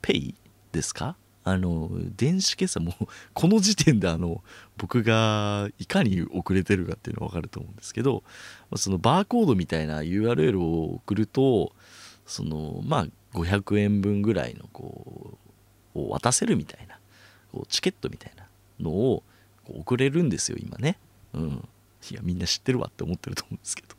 [0.00, 0.34] ペイ
[0.70, 1.16] ですか？
[1.44, 2.94] あの電子決済も
[3.34, 4.42] この時点であの
[4.78, 8.22] 僕がいかに遅れてるかっていうのは分かると思うんですけど
[8.76, 11.74] そのバーコードみたいな URL を送ると
[12.24, 15.36] そのまあ500円分ぐらいのこ
[15.96, 17.00] うを渡せるみたいな
[17.52, 18.46] こうチケットみたいな
[18.80, 19.22] のを
[19.64, 20.98] こう送れるんですよ今ね。
[21.34, 21.68] うん。
[22.10, 23.94] いやみんな知ってるわって思ってると思うんですけど。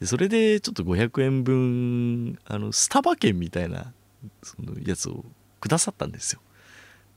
[0.00, 3.92] でそれでちょっと500円分あのスタバ券みたいな
[4.42, 5.24] そのやつを
[5.60, 6.40] くださったんですよ。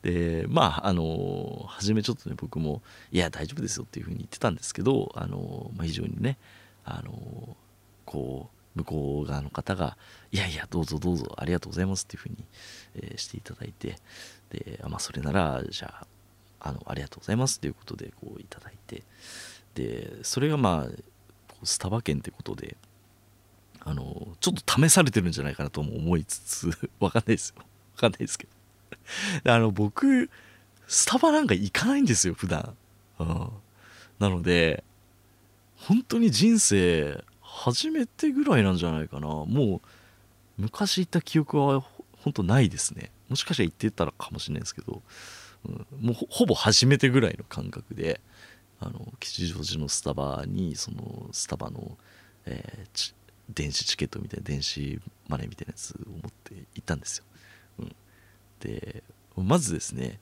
[0.02, 2.82] でまああの初めちょっとね僕も
[3.12, 6.38] いや大丈夫ですよっていうふうに言ってたんですけどあの、まあ、非常にね
[6.84, 7.56] あの
[8.06, 9.98] こう向こう側の方が
[10.32, 12.38] 「いやいやどうぞどうぞありがとうございます」っていうふうに、
[12.96, 13.98] えー、していただいて
[14.50, 15.94] でまあそれならじゃ
[16.62, 19.04] ああのありがとうございますということでこういただいて
[19.76, 21.04] でそれがまあ
[21.64, 22.78] スタバ券ってことで
[23.82, 27.56] あのちょっと試されてるんじゃないかなとも思いつつ わかんないですよ。
[27.58, 27.66] わ
[27.98, 28.48] かんないですけ
[29.44, 29.52] ど。
[29.52, 30.30] あの僕
[30.88, 32.76] スタバなんか行かないんですよ普段、
[33.20, 33.50] うん、
[34.20, 34.84] なので
[35.76, 37.24] 本当に人生
[37.64, 39.28] 初めてぐらいなんじゃないかな。
[39.28, 39.46] も
[39.78, 39.82] う
[40.58, 41.84] 昔行った記憶は
[42.24, 43.12] 本当ないですね。
[43.30, 45.02] もしかしたら行ってたらかもしれないですけど、
[45.66, 48.20] うん、もうほぼ初めてぐらいの感覚で
[48.80, 51.98] あの吉祥寺のスタバにそのスタバの、
[52.46, 53.14] えー、
[53.50, 55.00] 電子チケットみたいな電子
[55.30, 57.24] マネーみたいなやつを持って行ったんですよ、
[57.80, 57.96] うん、
[58.60, 59.04] で
[59.38, 60.20] まずですね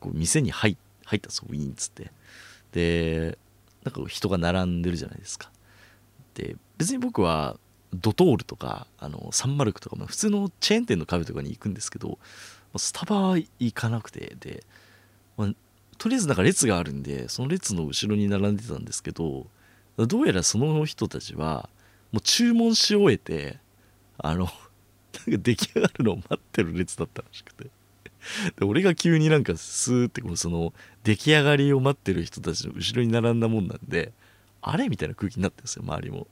[0.00, 2.10] こう店に入入ったんですよウィーンっつって。
[2.72, 3.38] で
[3.84, 5.51] なんか人が並んでるじゃないですか。
[6.34, 7.56] で別に僕は
[7.94, 12.18] ドトールとかあのサンマルクとか、まあ、普通のチェーン店のカフェとかに行くんですけど
[12.76, 14.64] スタバは行かなくてで、
[15.36, 15.48] まあ、
[15.98, 19.46] とりあえずなんか列があるんでその列の後ろに並んでたんですけど
[19.98, 21.68] どうやらその人たちは
[22.12, 23.58] もう注文し終えて
[24.18, 24.52] あのなんか
[25.24, 27.64] 出来上がるのを待ってる列だったらしくて。
[28.56, 34.12] で俺が急になんかスーってこうその出来上がりを待ってる人たちの後ろに並んだもんなんで
[34.62, 34.88] あれ？
[34.88, 36.26] みたいな空気になってるんですよ周りも。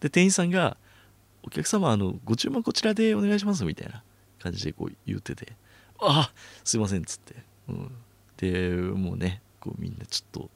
[0.00, 0.76] で店員さんが
[1.42, 4.02] 「お客様あのご注文こちらでお願いします」みたいな
[4.38, 5.54] 感じでこう言ってて
[6.00, 6.32] 「あ
[6.64, 7.34] すいません」っつって、
[7.68, 7.90] うん、
[8.36, 10.50] でもうねこうみんなちょっと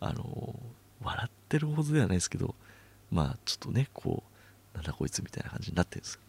[0.00, 0.58] あの
[1.02, 2.54] 笑ってるほどではないですけど
[3.10, 4.22] まあちょっとねこ
[4.74, 6.20] うなんだこいつみたいな感じになってるんですよ。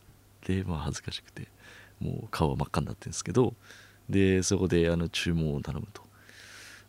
[0.45, 1.47] でまあ恥ずかしくて
[1.99, 3.53] もう顔は真っ赤になってるんですけど。
[4.09, 6.03] でそこであの注文を頼むと。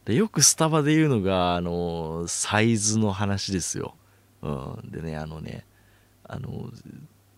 [0.05, 3.95] でよくスタバで言うのがあのサイズの話ですよ、
[4.43, 4.49] う
[4.85, 5.65] ん、でねあのね
[6.25, 6.71] あの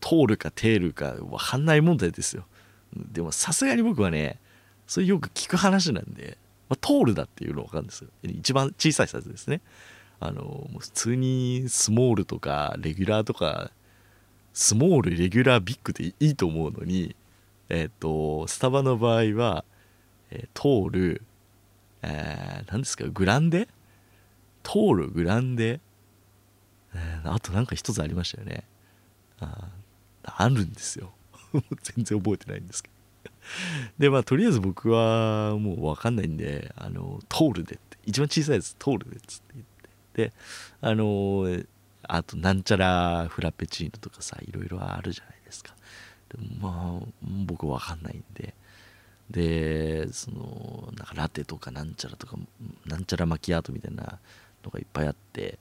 [0.00, 2.46] 通るかテールか分かんない問題ですよ。
[2.94, 4.38] でもさすがに僕はね
[4.87, 8.11] それよく聞く話なんで、まあ、通るだっていうの分かるんですよ。
[8.22, 9.61] 一番小さいサイズですね。
[10.20, 13.70] あのもう普通にスモールとかレギュラーとか
[14.52, 17.14] スモールレギュラービッグでいいと思うのに
[17.68, 19.64] えっ、ー、とスタバの場合は、
[20.31, 21.22] えー、通る、
[22.02, 23.04] えー、何ですか？
[23.09, 23.68] グランデ？
[24.62, 25.80] 通るグランデ、
[26.94, 28.64] えー、あとなんか一つありましたよね。
[29.40, 29.68] あ
[30.24, 31.12] あるんですよ。
[31.82, 33.30] 全然覚えてないんですけど。
[33.98, 37.96] でまあとりあえず僕はもう分かんないんであのトールでって。
[38.04, 39.66] 一番小さいやつトールでっつって言っ
[40.12, 40.30] て。
[40.30, 40.32] で
[40.80, 41.46] あの
[42.02, 45.74] あとなんちゃらフラペチーノとかさいろいろあるじゃないですか。
[46.28, 47.06] でもまあ
[47.46, 48.54] 僕分かんないんで。
[49.30, 52.36] でそのなんかラテとかなんちゃらとか
[52.86, 54.18] なんちゃらマキアートみたいな
[54.64, 55.58] のがいっぱいあって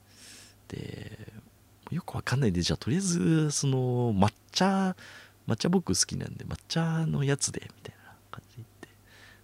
[0.67, 1.33] で
[1.91, 4.95] よくわかんないでじゃあとりあえずその抹茶
[5.47, 8.63] 抹茶僕好きなんで抹茶のやつでみたいな感じで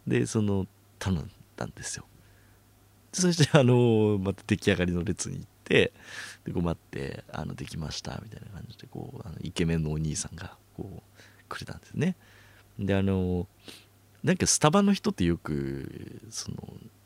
[0.08, 0.68] 言ってでその
[1.00, 2.06] 頼んだんですよ。
[3.14, 5.92] そしてあのまた出来上がりの列に行って
[6.46, 12.16] でこう待ってあのできましたみたいな感じでこうあのイケメンのお兄さんがこうくれたんですね。
[12.80, 13.48] であの
[14.24, 16.58] なんかスタバの人ってよくその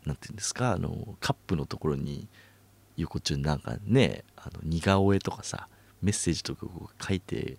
[0.05, 2.27] 何て言うんですかあのカップのところに
[2.97, 5.67] 横中なんかねあの似顔絵とかさ
[6.01, 7.57] メッセージとかこう書いて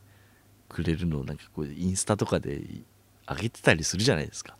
[0.69, 2.63] くれるのをなんかこうインスタとかで
[3.29, 4.57] 上げてたりするじゃないですか。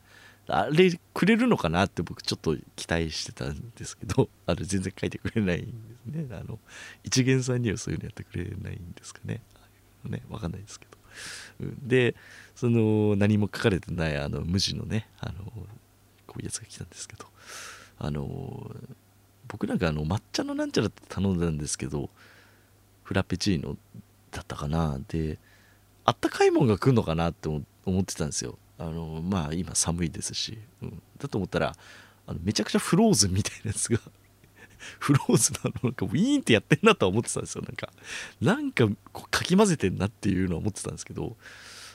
[0.49, 6.37] あれくれるのかなって僕ちょっと期待してたんですけど あれ全然書いてくれないんですね。
[6.37, 6.61] あの
[7.03, 9.43] 一元さんにはそういうのやってくれないんですかね。
[10.05, 10.96] ね分かんないですけど、
[11.61, 12.15] で
[12.55, 15.35] その何も書かれてないあの無地のねあの
[16.27, 17.27] こういうやつが来たんですけど
[17.99, 18.71] あの
[19.49, 22.11] 僕なんかあの抹茶のなんちゃらって頼んだんですけど
[23.05, 23.77] フラペチーノ
[24.33, 25.39] だったかなで
[26.05, 28.59] あったかいもんが来るのかなって思ってたんですよ。
[28.79, 31.75] あのまあ今寒いですし、うん、だと思ったら
[32.27, 33.99] あのめちゃくちゃフローズンみたいなやつが
[34.99, 37.63] フローズなのなんかウィーンってやってんなとは思ってたんですよ。
[37.63, 37.93] なんか
[38.41, 41.37] なんかこうかき混ぜてんなっていうのは思ってたんですけど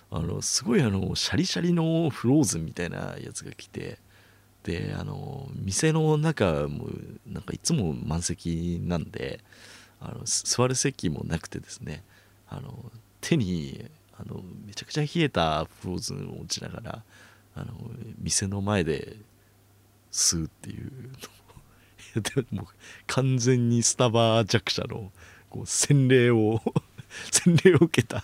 [0.10, 3.98] あのすごいあのシャリシャリのフローズンみたいなやつが来て
[4.64, 6.90] であの店の中も
[7.26, 9.40] なんかいつも満席なんで
[10.00, 12.04] あの座る席もなくてですね
[12.50, 13.86] あの手に
[14.20, 17.04] あのめちゃくちゃ冷えたフローズンを持ちながら
[17.56, 17.74] あの
[18.20, 19.18] 店の前で
[20.12, 20.92] 吸うっていう
[22.16, 22.68] でも
[23.08, 25.12] 完全にスタバ弱者の
[25.50, 26.62] こう洗礼を
[27.32, 28.24] 洗礼を受けた。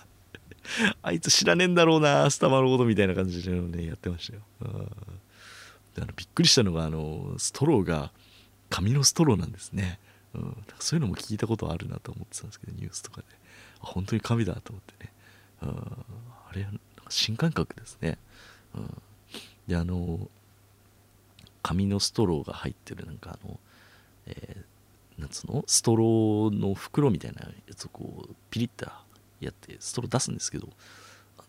[1.00, 4.42] あいつ知らねえんだろうなスタバのことみたいな感じでねやってましたよ。
[4.60, 8.12] あのびっくりしたのがあのストローが
[8.68, 9.98] 紙のストローなんですね、
[10.34, 13.38] うん、そういうのも聞いたことあるなと思ってたんですけどニュースとかで。
[13.80, 15.12] 本当に紙だと思ってね、
[15.62, 15.68] うん、
[16.50, 18.18] あれなんか新感覚ですね、
[18.74, 19.02] うん、
[19.66, 20.28] であの
[21.62, 23.58] 紙のストローが入ってるなんかあの、
[24.28, 25.64] えー、なんつうの？
[25.66, 28.90] ストローの袋みたいなやつをこうピリッと
[29.40, 30.68] やってストロー出すんですけど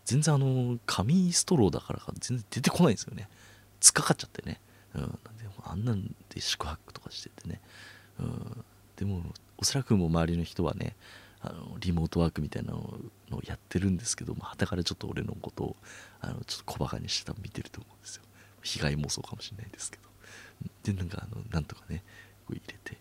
[0.04, 3.28] 全然あの紙ストローだからか全然出てこないんですよね。
[3.80, 4.60] 突っかかっちゃってね、
[4.94, 5.08] うん、で
[5.64, 7.60] あんなんで宿泊とかしててね、
[8.18, 8.64] うん、
[8.96, 9.22] でも
[9.58, 10.96] おそらくも周りの人はね
[11.40, 15.76] あのリモートワークみたいなのをやってるんですけどはたからちょっと俺のことを
[16.20, 18.22] あのちょっと小バカにして多分見てると思うんですよ。
[18.62, 20.10] 被害妄想かもしれないですけど。
[20.82, 22.02] でなんかあのなんとかね
[22.52, 22.98] 入れて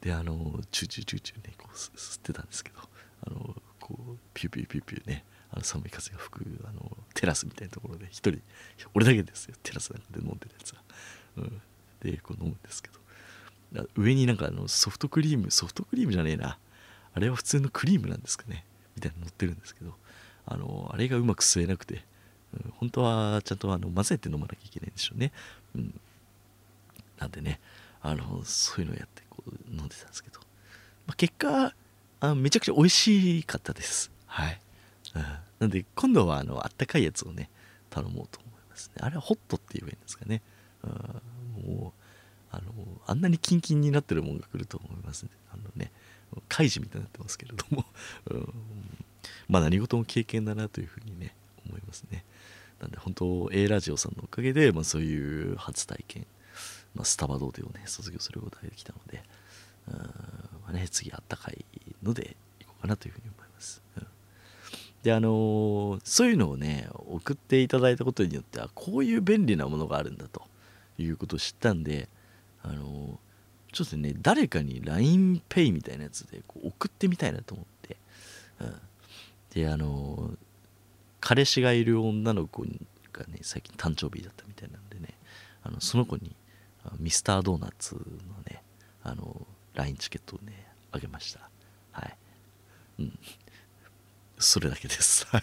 [0.00, 2.78] であのチューチューチューチューねこう吸ってたんですけど
[3.26, 8.40] あのこうピューピューピューピューねあの寒い風が吹くあのテラスみたいなところで一人
[8.94, 10.80] 俺だけですよテラスなんかで飲んでるやつは、
[11.38, 11.60] うん、
[12.00, 13.00] でこう飲むんですけど。
[13.94, 16.58] 上になんかあのソフトクリームソフトクリームじゃねえな。
[17.14, 18.64] あれは普通のクリームなんですかね。
[18.96, 19.94] みたいなの乗ってるんですけど。
[20.46, 22.04] あのあれがうまく吸えなくて、
[22.64, 25.32] うん、本当はちゃんとあの混ぜて飲まなきゃいけないんでしょうね、
[25.76, 26.00] うん、
[27.18, 27.60] なんでね
[28.02, 30.40] あのそういうのをやってこう飲んでたんですけど、
[31.06, 31.74] まあ、結果
[32.20, 34.10] あめちゃくちゃ美味しかったです。
[34.26, 34.60] はい。
[35.58, 37.50] なんで今度はあのあったかいやつをね
[37.90, 39.00] 頼もうと思いますね。
[39.00, 40.42] あれはホットって言えばいいんですかね、
[40.84, 41.92] うん、もう
[42.50, 42.62] あの
[43.06, 45.90] あんなにキンキンになってるもんが来ると思いますねあのね
[46.48, 47.84] カイジみたいになってますけれども、
[48.30, 48.54] うん、
[49.48, 51.34] まあ何事も経験だなというふうにね
[51.68, 52.24] 思いますね。
[52.80, 56.26] なんで本当 A ラジオさんのおかげで、まあ、そういう初体験、
[56.94, 59.22] まあ、スタバ童貞をね卒業することができたので、
[59.88, 60.02] うんま
[60.68, 61.64] あね、次あったかい
[62.02, 64.06] のでいこうかなというふうに思います、うん。
[65.02, 70.42] であのー、そういうのをね送っていただいたことによってはこういう便利なものがあるんだと
[70.98, 72.08] いうことを知ったんで
[72.62, 73.16] あのー、
[73.72, 77.96] ちょっとね誰かに LINEPay みたいなやつでこう送ってみたいなと思って、
[78.60, 78.74] うん、
[79.54, 80.30] であの
[81.20, 82.62] 彼氏がいる女の子
[83.12, 85.14] がね最近誕生日だったみたいなんでね
[85.62, 86.34] あのその子に
[86.98, 88.00] ミスタードーナツの
[88.48, 88.62] ね
[89.02, 91.48] あの LINE チケットをねあげました。
[91.92, 92.16] はい。
[93.00, 93.18] うん。
[94.38, 95.26] それだけです。
[95.30, 95.42] はい。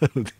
[0.00, 0.32] なので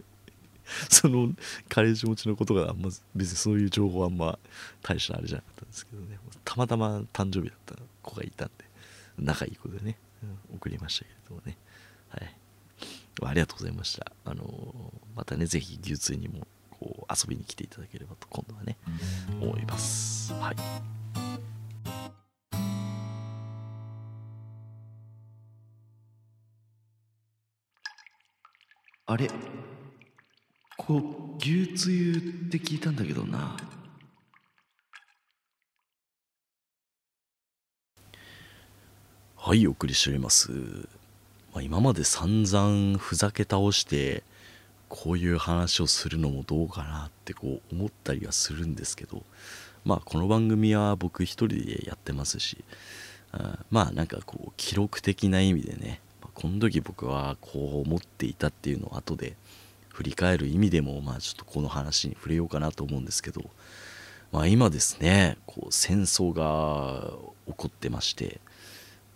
[0.90, 1.32] その
[1.68, 4.38] 彼氏持ちのことがあんま別にそういう情報はあんま
[4.82, 6.18] 大したあれじゃなかったんですけどね。
[6.44, 8.64] たまたま誕生日だった子がいたんで
[9.18, 11.56] 仲いい子でね、うん、送りましたけれどもね。
[12.08, 12.34] はい。
[13.22, 14.12] ありがとうございました。
[14.24, 16.46] あのまたねぜひ流通にも
[16.78, 18.76] こう遊びに来ていただければと今度はね
[19.40, 20.32] 思います。
[20.34, 20.56] はい。
[29.06, 29.30] あれ？
[30.76, 33.56] こう牛つゆって聞いたんだけどな。
[39.36, 40.52] はいお送りしております、
[41.54, 44.22] まあ、今まで散々ふざけ倒して
[44.88, 49.22] こういう話をするのもどうかなってこう思ったりはするんですけど
[49.84, 52.64] まあこの番組は僕一人でやってますし
[53.32, 56.00] あまあなんかこう記録的な意味でね、
[56.34, 59.36] この時僕はこう思っていたっていうのを後で
[59.88, 63.42] 振り返る意味でもまあちょっとこの話に触れようかなと思うんですけど、
[64.32, 67.10] まあ、今ですねこう戦争が
[67.46, 68.40] 起こってまして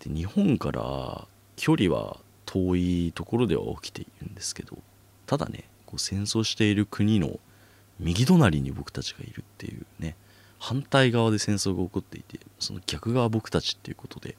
[0.05, 4.77] で日本から距離は遠いところでは起きているんですけど
[5.33, 7.41] ただねこう戦争している国の
[7.99, 10.15] 右隣に僕たちがいるっていうね
[10.59, 14.37] 反対側で戦争が起こっていてその逆側僕たちっていうことで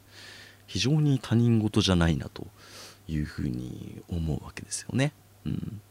[0.68, 2.46] 非常に他人事じゃないなと
[3.08, 5.14] いうふうに思うわけですよね。
[5.48, 5.82] うん、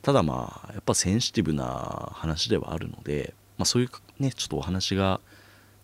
[0.00, 3.90] ただまあやっぱセンシティブな話ではあるので、まあ、そういう
[4.22, 5.20] ねちょっとお話が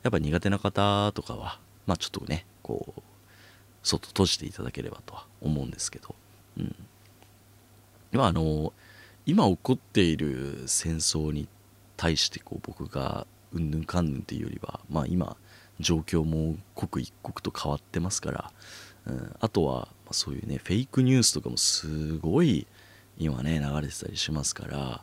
[0.03, 3.03] やっぱ苦手な方とかはまあちょっとねこう
[3.83, 6.15] 外閉じていただければとは思うんですけど、
[6.57, 6.75] うん、
[8.25, 8.73] あの
[9.27, 11.49] 今起こっている戦争に
[11.97, 15.37] 対してこう僕がうんぬんかんぬんっていうよりは、まあ、今
[15.81, 18.53] 状況も刻一刻と変わってますから、
[19.07, 22.67] うん、あとはそういうねフェイクニュースとかもすごい
[23.19, 25.03] 今ね流れてたりしますから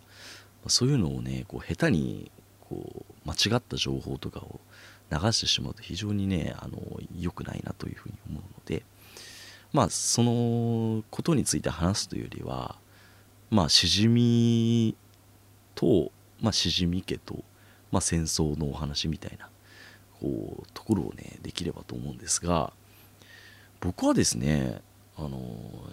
[0.67, 4.59] そういうのをねこう下手にこう間違った情報とかを
[5.11, 6.79] 流してしまうと非常にねあの
[7.19, 8.83] 良くないなというふうに思うので
[9.71, 12.77] まあそのことについて話すというよりは
[13.53, 14.95] まあしじみ
[15.75, 17.35] と、まあ、しじみ家と、
[17.91, 19.47] まあ、戦争のお話みたいな
[20.19, 22.73] こうところをねできればと思うんですが
[23.79, 24.81] 僕はですね
[25.15, 25.39] あの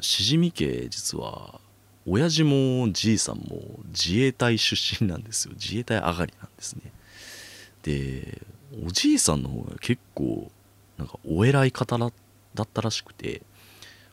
[0.01, 1.61] しじみ家実は
[2.07, 5.53] 親父もじいさんも自衛隊出身なんですよ。
[5.55, 6.93] 自衛隊上がりなんですね。
[7.83, 8.41] で
[8.87, 10.51] おじいさんの方が結構
[10.97, 13.43] なんかお偉い方だったらしくて、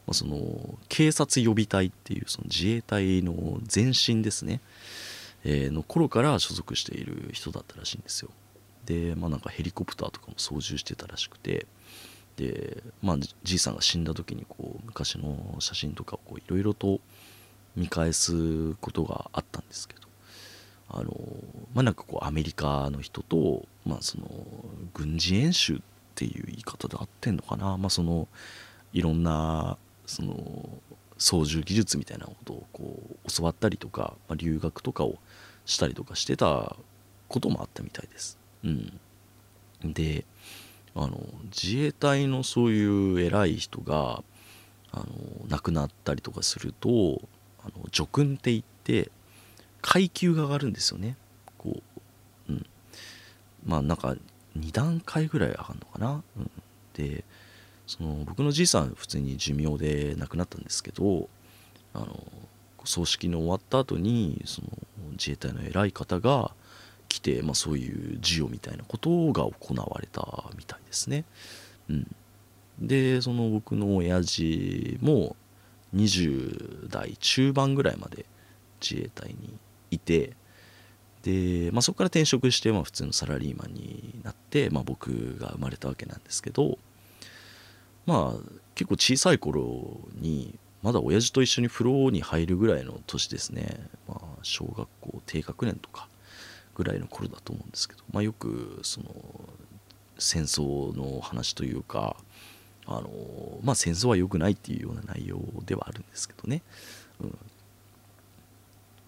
[0.08, 4.62] まあ、その警察予備隊っていうその自衛隊の前身ですね、
[5.44, 8.32] えー、の頃から所属している人だったらしいんですよ。
[8.86, 11.68] でまあなんかヘリコプターとかも操縦してたらしくて。
[12.38, 17.00] でまあじいさんが死んだ時にこう昔の写真とかをいろいろと
[17.76, 20.08] 見返すことがあったんですけど。
[20.90, 21.12] あの
[21.74, 24.28] まあなんかこうアメリカの人と、まあ、その
[24.94, 25.80] 軍事演習っ
[26.16, 28.28] ていう言い方で合ってんのかな、まあ、その
[28.94, 29.78] いろんな
[30.08, 30.36] その
[31.20, 35.18] 操縦技術みたいなことをこう教わったりとか、まあ、留学とかを
[35.66, 36.76] したりとかしてた
[37.28, 38.40] こともあったみたいです。
[38.64, 39.00] うん、
[39.84, 40.26] で
[40.96, 44.24] あの自衛隊のそういう偉い人が
[44.92, 45.06] あの
[45.50, 47.22] 亡くなったりとかすると
[47.62, 49.12] あの叙勲って言って
[49.82, 51.18] 階級が上がるんですよね。
[51.58, 51.82] こ
[52.50, 52.66] う、うん、
[53.66, 54.16] まあなんか
[54.58, 56.52] 2段階ぐらい上がるのかな、うん、
[56.94, 57.24] で
[57.88, 61.30] その僕のじいさん普通に寿命で亡くなったんですけど
[61.94, 62.24] あの
[62.84, 64.68] 葬式の終わった後にその
[65.14, 66.52] 自衛隊の偉い方が
[67.10, 71.26] 来て、まあ、そういう授与みたいなことが行われたみたいですね。
[71.90, 72.16] うん、
[72.80, 75.36] でその僕の親父も
[75.96, 78.26] 20代中盤ぐらいまで
[78.82, 79.58] 自衛隊に
[79.90, 80.34] いて
[81.24, 86.78] で、まあ、そこから転職して、まあ、普通のサラリーマンになって、まあ、僕が生まれたわけなんですけど
[88.08, 96.08] まあ結構小さい頃にまだ親父と一緒に風呂に入るぐらいの年ですね、まあ、小学校低学年とか
[96.74, 99.08] ぐらいの頃だと思うんですけど、まあ、よくその
[100.18, 102.16] 戦争の話というか
[102.88, 103.10] あの
[103.64, 106.64] まあ戦争は良くないっていうような内容ではあるんですけどね、
[107.22, 107.38] うん、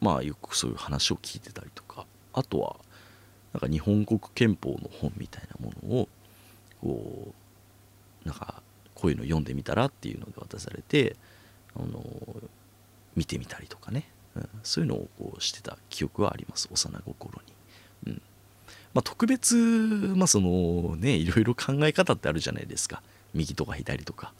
[0.02, 2.06] まあよくそういう話を聞いてたりとか。
[2.34, 2.76] あとは
[3.54, 6.10] なんか日本国憲法の本みたいなものを
[6.82, 7.34] こ
[8.26, 8.62] うなんか
[9.00, 11.16] こういうの読んでみたらっていうので渡されて
[11.76, 12.04] あの
[13.16, 16.68] 見てみたりとかね、うん、そういうのをこうしてた記憶はあります。
[16.70, 17.42] 幼心
[18.06, 18.12] に。
[18.14, 18.22] うん。
[18.94, 23.02] まあ、特別、まあそのね、いろいろ考え方ってあるじゃないですか。
[23.34, 24.34] 右とか左とか。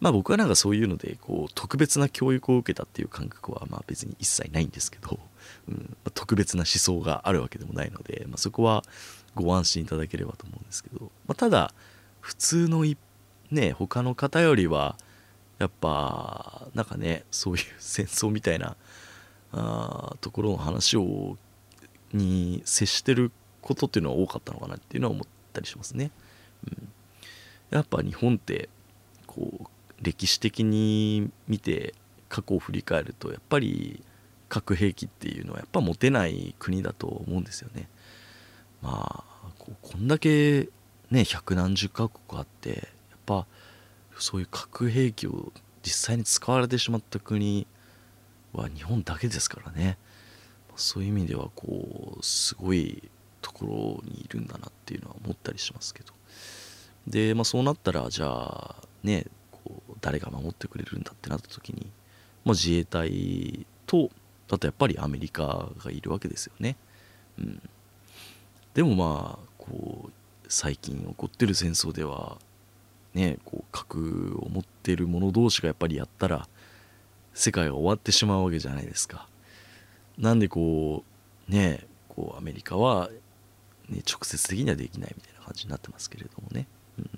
[0.00, 5.18] まあ僕はなんかそういうのでこう特別な教育を受けたっていう感覚はまあ別に一切ないんですけど、
[5.68, 5.96] うん。
[6.04, 8.82] ま、特別な思想があるわけでもないので、まあ、そこは
[9.34, 11.72] ご安心いただければと思うんですけど、まあ、ただ
[12.20, 12.98] 普通の一
[13.54, 14.96] ね他の方よりは
[15.58, 18.76] やっぱなんかねそういう戦争みたいな
[19.52, 21.36] あところの話を
[22.12, 26.10] に接してることっていうのは多かったのかなっていうのは思ったりしますね。
[26.66, 26.88] うん、
[27.70, 28.68] やっぱ日本って
[29.26, 29.66] こう
[30.02, 31.94] 歴史的に見て
[32.28, 34.02] 過去を振り返るとやっぱり
[34.48, 37.88] 核兵器っていうのはやっぱ持てない国だと思うんですよね。
[38.82, 39.48] まあ
[39.82, 40.68] こんだけ
[41.10, 42.88] ね百何十カ国あって
[43.26, 43.46] ぱ
[44.18, 45.52] そういう核兵器を
[45.82, 47.66] 実際に使われてしまった国
[48.52, 49.98] は日本だけですからね。
[50.76, 53.02] そういう意味ではこうすごい
[53.42, 56.12] ところにいるんだなっていうのは思ったりしますけど。
[57.06, 61.90] で、まあ、そうなったらじゃあねこう誰が守ってくれるんだってなった時に、
[62.44, 64.10] まあ、自衛隊と
[64.50, 66.76] あとやっぱりアメリカがいるわけですよね。
[67.38, 67.62] うん、
[68.74, 70.10] でもまあこう
[70.48, 72.38] 最近起こってる戦争では
[73.14, 76.48] ねこう核を持ってる者同士がやっぱりやったら
[77.32, 79.28] 世界が終わってしまうわけじゃないですか。
[80.18, 81.04] なんでこ
[81.48, 83.10] うねこうアメリカは、
[83.88, 86.66] ね、直接的にはできないみたいな感じになってますけれどもね。
[86.98, 87.08] うん、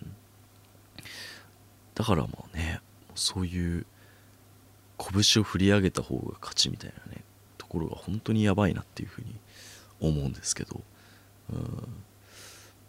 [1.95, 2.81] だからもうね
[3.15, 3.87] そういう
[4.99, 7.23] 拳を振り上げた方が勝ちみたいなね
[7.59, 9.35] ところが本当にやばいなっていうふうに
[10.01, 10.81] 思うんですけど、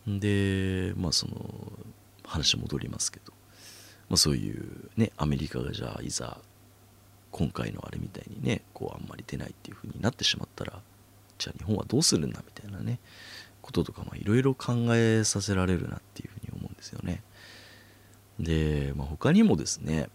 [0.07, 1.33] うん、でまあその
[2.27, 3.33] 話戻りますけど、
[4.09, 6.37] まあ、そういうねアメリカがじゃあいざ
[7.31, 10.73] 今回のあれみたいにねこうあんまり出ないっていう風になってしまったら
[11.37, 12.99] じゃあ日本はどうするんだみたいなね
[13.61, 17.21] こととかいろいろ考えさせられるなっていうふうに思うんですよね。
[18.39, 20.09] で、まあ、他にもですね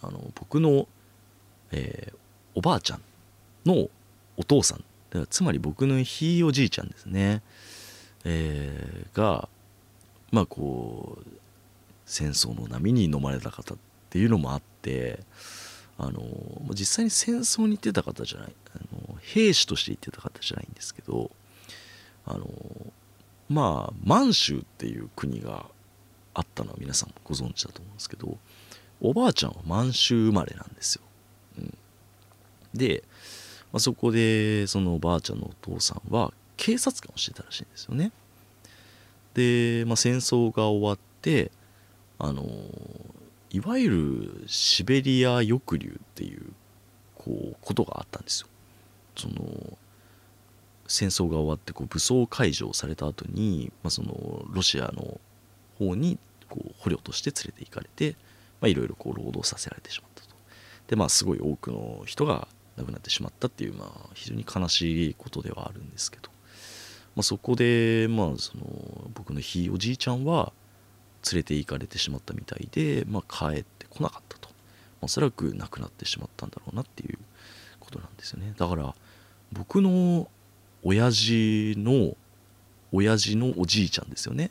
[0.00, 0.86] あの僕の、
[1.72, 2.16] えー、
[2.54, 3.00] おばあちゃん
[3.66, 3.88] の
[4.36, 4.84] お父さんだ
[5.14, 7.42] からつまり僕のひいおじいちゃんですね、
[8.24, 9.48] えー、が
[10.30, 11.28] まあこう
[12.06, 13.78] 戦争の波に飲まれた方っ
[14.10, 15.20] ていうのもあって
[15.98, 16.22] あの
[16.70, 21.30] 実際に戦争に行ってた方じゃないあの兵士として行ってた方じゃないんですけど
[22.26, 22.46] あの
[23.48, 25.66] まあ満州っていう国が
[26.34, 28.36] あったのは皆さんもご存知だと思うんですけど
[29.00, 31.02] おばあちゃんは満州生まれなんですよ。
[31.58, 31.78] うん、
[32.74, 33.04] で、
[33.72, 38.12] まあ、そこでそのおばあちゃんのお父さんは警察官をしてたらしいんですよね。
[39.34, 41.50] で、まあ、戦争が終わって
[42.18, 42.44] あの
[43.50, 46.52] いわゆるシベリア抑留っていう
[47.14, 48.48] こうことがあったんですよ。
[49.16, 49.78] その
[50.86, 55.20] 戦争が終わってこう武装解除された後に、まあ、そのロシアの
[55.78, 58.16] 方にこう捕虜として連れて行かれて
[58.68, 60.28] いろいろ労働させられてしまったと。
[60.88, 66.28] でまあすごい多くの人が亡くなってしまったっていう、まあ、非常に悲しいことではあるんですけど、
[67.14, 68.64] まあ、そこで、まあ、その
[69.14, 70.52] 僕のひいおじいちゃんは
[71.32, 74.48] 連れて行かれてしまったみたいで、まあ、帰ってこなかったと、
[75.00, 77.18] おそらく亡くなってしまったんだろうなっていう
[77.80, 78.54] ことなんですよね。
[78.56, 78.94] だから
[79.52, 80.28] 僕の
[80.82, 82.16] 親父の
[82.92, 84.50] 親父のおじいちゃんですよね。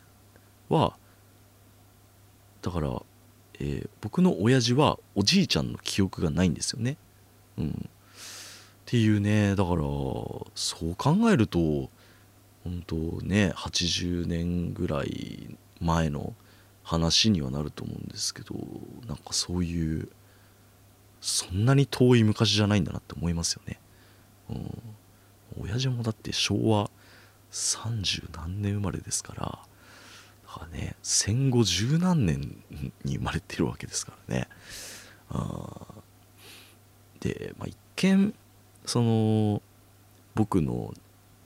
[0.70, 0.96] は
[2.62, 3.02] だから、
[3.60, 6.98] えー、僕の親父はおじいちゃんの記憶がないんですよね。
[7.58, 7.70] うん。
[7.70, 10.46] っていうねだからそ
[10.84, 11.90] う考えると
[12.64, 16.34] 本当ね80年ぐらい前の
[16.84, 18.56] 話にはなると思うんですけど
[19.08, 20.10] なんかそういう
[21.22, 23.80] そんなに遠い昔じゃないんだなって思いますよね。
[24.50, 24.82] うん、
[25.62, 26.90] 親父もだって昭和
[27.52, 32.58] 30何年生まれですからだからね戦後十何年
[33.06, 34.48] に生まれてるわけですからね。
[35.30, 35.70] あ
[37.22, 38.34] で、まあ、一見
[38.86, 39.62] その
[40.36, 40.94] 僕の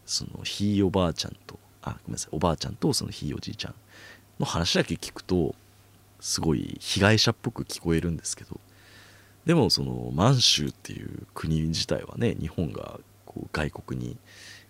[0.06, 3.76] そのひいおばあちゃんとあごめんなさいおばあちゃんとそのひいおじいちゃん
[4.40, 5.56] の話だけ聞くと
[6.20, 8.60] すごい被害者っぽく聞こえるんですけど
[9.46, 14.18] でもその満州っていう国自体はね日本がこう外国に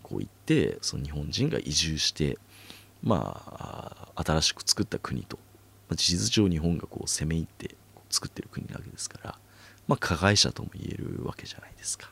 [0.03, 2.37] こう行ってその日本人が移住して
[3.01, 5.37] まあ新しく作った国と、
[5.89, 7.75] ま、事実上日本がこう攻め入って
[8.09, 9.35] 作ってる国なわけですから、
[9.87, 12.09] まあ、加害者とも言えるわけじゃないですか。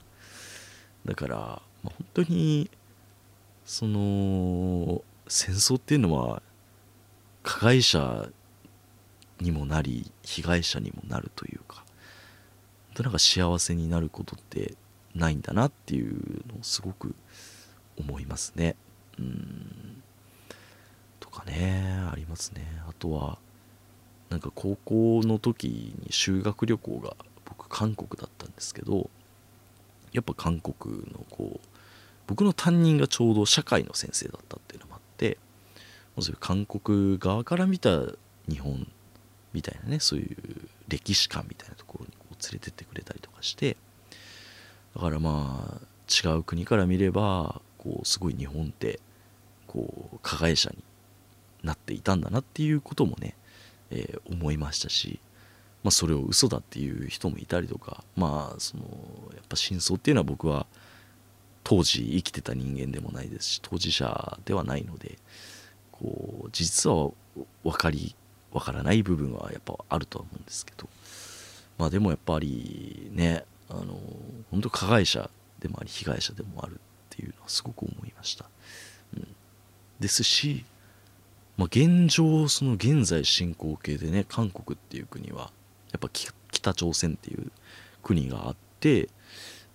[1.05, 2.69] だから、本当に
[3.65, 6.41] その戦争っていうのは
[7.45, 8.27] 加害者
[9.39, 11.85] にもなり被害者にもなるというか
[12.95, 14.73] となんか幸せになることって
[15.13, 17.13] ないんだなっていうのをすごく
[17.97, 18.75] 思いますね。
[19.19, 20.01] うん。
[21.19, 22.65] とかねありますね。
[22.89, 23.37] あとは
[24.29, 27.15] なんか高校の時に修学旅行が
[27.45, 29.09] 僕韓国だったんですけど
[30.13, 31.67] やっぱ韓国のこう
[32.27, 35.37] 僕の担任がちょうど社会の先生だったっていうのもあって
[36.39, 38.01] 韓国側から見た
[38.49, 38.87] 日本
[39.53, 40.37] みたいなねそういう
[40.87, 43.77] 歴史観みたいなところにこう連れてってくれたりとかして
[44.95, 48.99] だからまあ違う国から見ればこうすごい日本って
[49.67, 50.77] こう加害者に
[51.63, 53.35] なっていたんだなっていうこともね、
[53.91, 55.19] えー、思いましたし、
[55.83, 58.83] まあ、それを嘘だっていう人もいたりとかまあその
[59.33, 60.65] やっぱ真相っていうのは僕は
[61.63, 65.17] 当時生きてた人間でもないですし当事者ではないので
[65.99, 67.11] こう実は
[67.63, 68.15] 分かり
[68.51, 70.87] 分からない部分はやっぱあるとは思うんですけど。
[71.77, 73.99] まあでもやっぱりねあの
[74.51, 75.29] 本当加害者
[75.59, 76.77] でもあり被害者でもあるっ
[77.09, 78.45] ていうのはすごく思いました、
[79.15, 79.27] うん、
[79.99, 80.63] ですし、
[81.57, 85.51] まあ、現状その現在進行形でね韓国っていう国は
[85.91, 86.09] やっぱ
[86.51, 87.51] 北朝鮮っていう
[88.03, 89.09] 国があって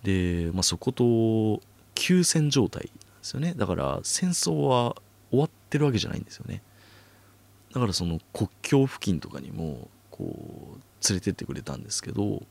[0.03, 1.61] で、まあ、そこと
[1.93, 3.53] 休戦状態なんですよね。
[3.55, 4.95] だから戦争は
[5.31, 6.61] 終わってるわけじゃないんですよね。
[7.73, 12.43] だからその国境付近とかにもこう連れてってくれたんですけど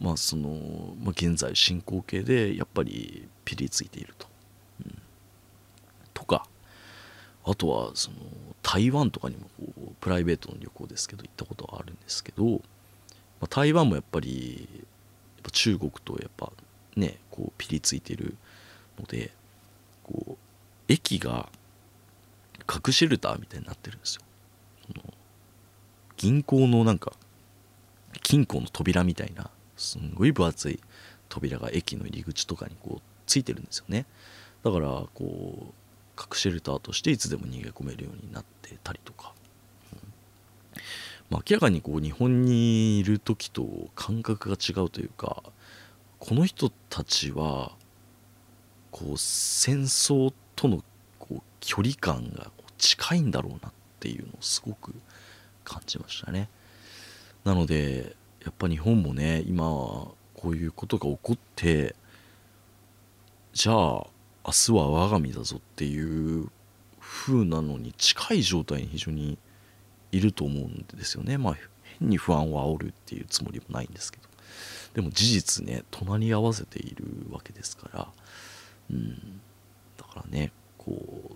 [0.00, 4.26] まあその、まあ、現在進行形でやっぱりピリついていると、
[4.84, 4.98] うん、
[6.12, 6.46] とか
[7.44, 8.16] あとはその
[8.62, 12.58] 台湾とかにもこうプライベートの旅行ですけど行ったことはあるんですけど、ま
[13.42, 14.68] あ、台湾もやっぱり
[15.36, 16.50] やっぱ中国とやっぱ
[16.96, 18.34] ねこうピリついてる
[18.98, 19.30] ので
[20.02, 20.36] こう
[20.88, 21.48] 駅が
[22.66, 24.22] 核シェルターみたいになってるんですよ。
[26.16, 27.12] 銀行のなんか
[28.22, 30.80] 金庫の扉みたいなすんごい分厚い
[31.28, 34.06] 扉が駅の入り口とかにこうついてるんですよね。
[34.62, 35.74] だからこう
[36.16, 39.32] 核シェルターとしていつでも逃げ込めるようになってたりとか、
[39.92, 39.98] うん。
[41.30, 45.42] まあ、明らかにこう日本にいる時と感覚が違うというか
[46.18, 47.72] この人たちは
[48.90, 50.82] こう戦争との
[51.64, 54.94] 距離感が近いんだろうなっていうのをすごく
[55.64, 56.48] 感じましたね。
[57.44, 60.14] なのでやっぱ日本もね今こ
[60.50, 61.94] ういうことが起こって
[63.52, 66.50] じゃあ明日は我が身だぞっていう
[67.00, 69.38] 風なのに近い状態に非常に
[70.12, 71.38] いると思うんですよね。
[71.38, 71.56] まあ
[71.98, 74.28] 変に不安を煽るっていうつもりもないんですけど。
[74.94, 78.08] でも事実ね隣り合わせているわけですから。
[78.90, 79.40] うん、
[79.96, 80.92] だからねこ
[81.30, 81.34] う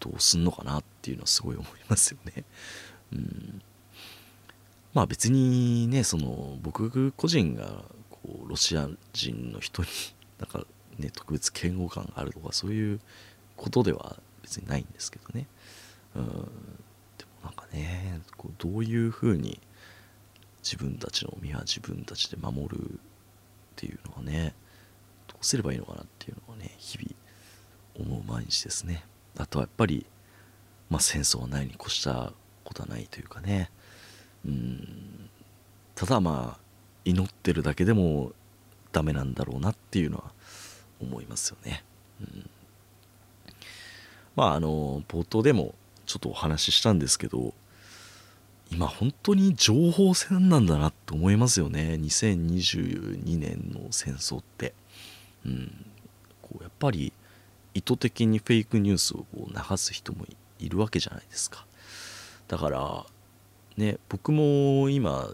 [0.00, 2.44] どうすんのかなっていうのはすごい思いますよね。
[3.12, 3.62] うん、
[4.94, 9.88] まあ別にねその僕個人がこうロシア人の人に
[10.38, 10.66] なんか
[10.98, 13.00] ね特別嫌悪感があるとかそういう
[13.56, 15.46] ことでは別にないんですけどね。
[16.14, 16.40] うん、でも
[17.44, 19.60] なんかねこうどういうふうに
[20.62, 22.98] 自分たちの身は自分たちで守るっ
[23.76, 24.54] ていうのはね
[25.28, 27.14] どうすればいいのかなっていうのはね日々
[27.94, 29.04] 思う毎日ですね
[29.36, 30.06] あとはやっぱり、
[30.90, 32.32] まあ、戦争はないに越した
[32.64, 33.70] ことはないというかね。
[34.44, 35.28] うん。
[35.94, 36.66] ただまあ
[37.04, 38.32] 祈ってるだけでも
[38.92, 40.24] ダメなんだろうなっていうのは
[41.00, 41.84] 思いますよね、
[42.20, 42.50] うん、
[44.34, 45.74] まああの冒頭でも
[46.04, 47.54] ちょっとお話ししたんですけど
[48.70, 51.96] 今本当に情報戦なんだなって思いますよね。
[52.00, 54.74] 2022年の戦争って。
[55.44, 55.86] うん、
[56.42, 57.12] こうやっぱり
[57.76, 60.24] 意図的にフェイクニュースを流す人も
[60.58, 61.66] いるわけじゃないですか。
[62.48, 63.04] だから
[63.76, 65.28] ね僕も今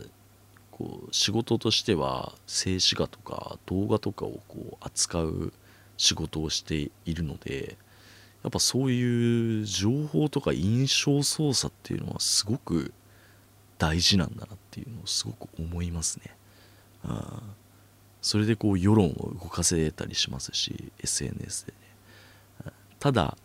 [0.72, 5.53] こう仕事としては静止画とか動画とかをこう扱う
[5.97, 7.76] 仕事をしているので
[8.43, 12.93] やっぱそういう情報とか印象操作っていうのはすごく
[13.78, 16.34] 大事なんだなっていうのをすごく思いますね。
[17.05, 17.40] あ
[18.20, 21.81] それでこう世論を動かせたりしますし SNS で。
[23.03, 23.36] ただ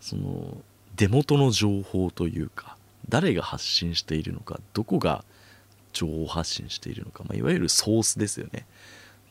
[0.00, 0.56] その
[0.96, 2.76] 出元の情報というか
[3.08, 5.24] 誰が発信しているのかどこが
[5.92, 8.66] 情報発信しているのか、まあ、いわゆるソースですよね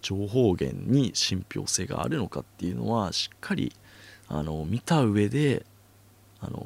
[0.01, 3.73] 情報源に信憑性があるのかっていうのはしっかり
[4.29, 5.65] あの見た上で
[6.39, 6.65] あの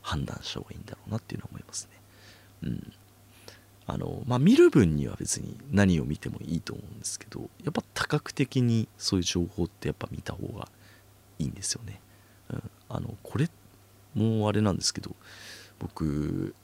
[0.00, 2.00] 判断した方がいいんだろうなっていうのは思いますね。
[2.62, 2.92] うん
[3.86, 10.68] あの、まあ、見る分には別に何を見てもいいと思うんですけどやっぱ多角的にそういう情報ってやっぱ見た方が
[11.38, 12.00] いいんですよね。
[12.88, 13.48] あのこれ
[14.14, 15.14] もあれなんですけど
[15.78, 16.54] 僕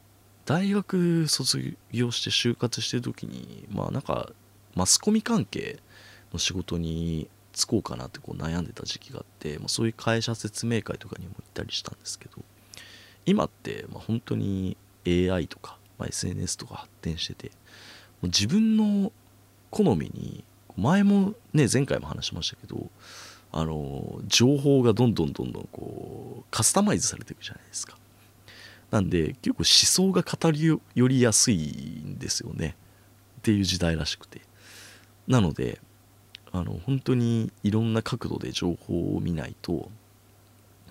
[0.45, 4.31] 大学卒業して就活してる時にまあなんか
[4.75, 5.79] マスコミ関係
[6.33, 12.43] の仕事に就こうかなってこう悩んでた時期があって、まあ、そういう会社説明会とかにも行ったりしたんですけど
[13.27, 17.53] 今ってまあ本当に AI とか、まあ、SNS とか発展してても
[18.25, 19.12] う自分の
[19.70, 20.45] 好みに
[20.77, 22.89] 前もね前回も話しましたけど
[23.57, 27.96] あの情報がどんどんどんどんこうカスタマイズされていくじゃないですか。
[28.90, 31.57] なんで結構思想が語り寄りやすい
[32.05, 32.74] んですよね。
[33.38, 34.40] っていう時代らしくて。
[35.28, 35.80] なので
[36.50, 39.88] あの本当にいろんな角度で情報を見ないと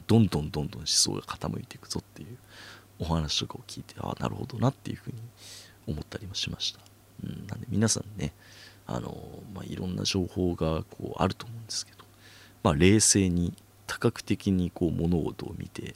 [0.07, 2.37] どんどんどんどん思想が傾いていくぞっていう
[2.99, 5.17] お話とかを聞いてああなるほどなっていうふうに
[5.87, 6.79] 思ったりもしました、
[7.23, 8.33] うん、なんで皆さんね
[8.85, 9.15] あの、
[9.53, 12.02] まあ、いろんな情報がこうあると思うんですけど、
[12.63, 13.53] まあ、冷静に
[13.87, 15.95] 多角的にこう物事を見て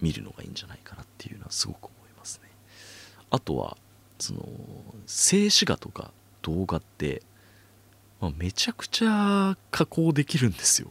[0.00, 2.50] 見るのがいいんじゃないかなっていうのはすごく思いますね。
[3.30, 3.76] あとは
[4.18, 4.40] その
[5.06, 6.12] 静止画とか
[6.42, 7.22] 動画って、
[8.20, 10.88] まあ、めちゃくちゃ加工できるんですよ。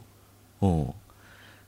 [0.60, 0.94] うん。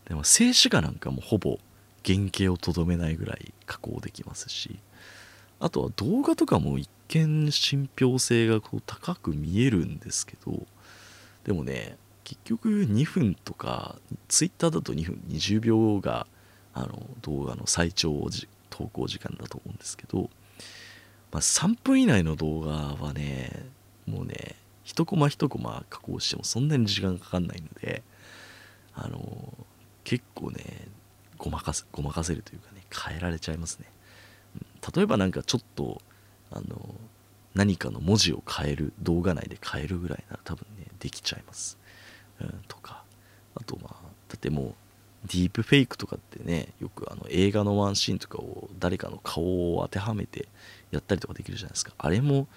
[0.07, 1.59] でも静止画なんかもほぼ
[2.05, 4.79] 原型をとどめないぐらい加工できますし。
[5.63, 10.67] あとは動画とかも一見信憑性がこう高く見えるんですけど
[11.45, 11.97] でもね
[12.33, 13.97] 結局2分とか
[14.29, 16.27] Twitter だと2分20秒が
[16.73, 18.29] あの動画の最長
[18.71, 20.31] 投稿時間だと思うんですけど、
[21.31, 23.67] まあ、3分以内の動画はね
[24.07, 28.03] もうね一コマ一コマ加工してもそんなに時間かかんないので
[28.95, 29.21] あの
[30.05, 30.89] 結構ね
[31.37, 33.87] ごまかせごまかせるというかね変えられちゃいますね、
[34.57, 36.01] うん、例えばなんかちょっと
[36.51, 36.95] あの
[37.55, 41.79] 何かの文字を変える動画内で変えるぐらいなら多分ねできちゃいます、
[42.69, 43.03] とか
[43.55, 43.95] あとまあ
[44.29, 44.75] だってもう
[45.29, 50.49] ディープフェイクとかってねよくあの映画のワンシーンとかを誰かの顔を当てはめて
[50.91, 51.93] やったりとかできるじゃないですか。
[51.99, 52.49] あれも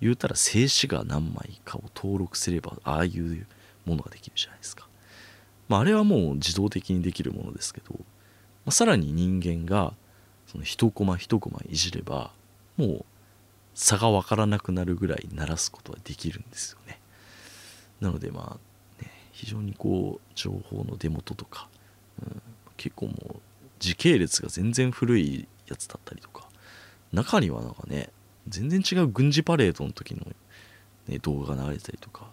[0.00, 3.46] 言うたら静止画何枚かを登録すればああいう
[3.86, 4.86] ものができるじゃないですか、
[5.68, 8.00] まあ、あれはもう自動的にできるものですけど、ま
[8.66, 9.94] あ、さらに人間が
[10.46, 12.32] その一コマ一コマいじれば
[12.76, 13.04] もう
[13.74, 17.00] 差が分からなくなるぐらい鳴らすことはできるんですよね。
[18.00, 18.73] なのでまあ
[19.44, 21.68] 非常にこう情報の出元とか
[22.22, 22.42] うん、
[22.76, 23.36] 結構もう
[23.78, 26.48] 時系列が全然古いやつだったりとか
[27.12, 28.10] 中にはなんかね
[28.48, 30.26] 全然違う軍事パレードの時の、
[31.08, 32.26] ね、動画が流れたりとか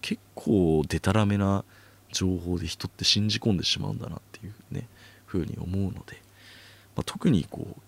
[0.00, 1.64] 結構デタラメな
[2.12, 4.88] 情報で人って信じ込んでしまうんだなっていうね
[5.26, 6.20] 風に思うので、
[6.94, 7.80] まあ、特にこう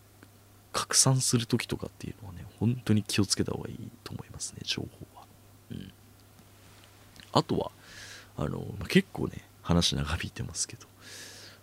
[0.72, 5.26] 拡散する時とかっていうのはね本当に気をつけた方がいいと思いますね情報は、
[5.72, 5.92] うん、
[7.32, 7.70] あとは
[8.38, 10.86] あの、結構ね話長引いてますけど。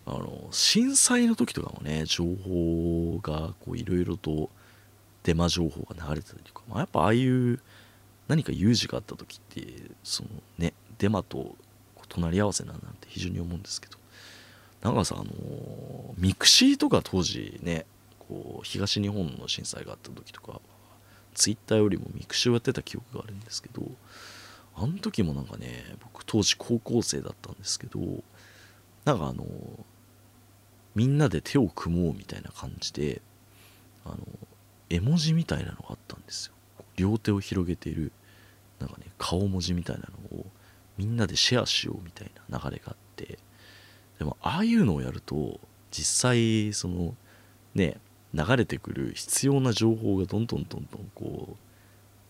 [0.08, 4.52] あの震災の時とかもね情報がいろいろと
[5.24, 7.60] デマ情報が流れてたりとか、まあ、やっぱああいう
[8.28, 9.66] 何か有事があった時って
[10.04, 11.56] そのねデマと
[12.08, 13.98] 隣り合わせなんなんて非常に思うんですけど。
[14.86, 15.34] なんかさあの
[16.20, 17.88] mixi とか当時ね
[18.20, 20.62] こう東日本の震災があった時とか
[21.34, 23.82] ツイッターよりも mixi をやってた記憶があるんですけど
[24.76, 28.00] あの時もなんかね僕当時高校生だったんですけど
[29.06, 29.46] なんかあの
[30.96, 33.22] みんなで手を組もうみたいな感じで
[34.06, 34.18] あの
[34.90, 36.54] 絵文字みたいなのがあったんですよ。
[36.96, 38.12] 両手を広げている
[38.80, 40.46] なんかね顔文字みたいなのを
[40.98, 43.38] みんなでシェアしようみたいな流れがあって
[44.18, 45.60] でもああいうのをやると
[45.92, 47.16] 実際その
[47.74, 47.98] ね
[48.34, 51.56] 流れてくる必要な情報がどんどんどんどんこう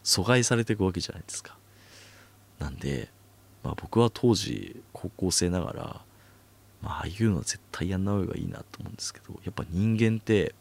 [0.03, 1.57] 阻害されていくわけじゃないですか。
[2.59, 3.09] なんで、
[3.63, 6.01] まあ、僕は当時高校生ながら
[6.85, 10.53] まあ、あいうのは絶対やんない方がいいなと思うんですけどやっぱ人間って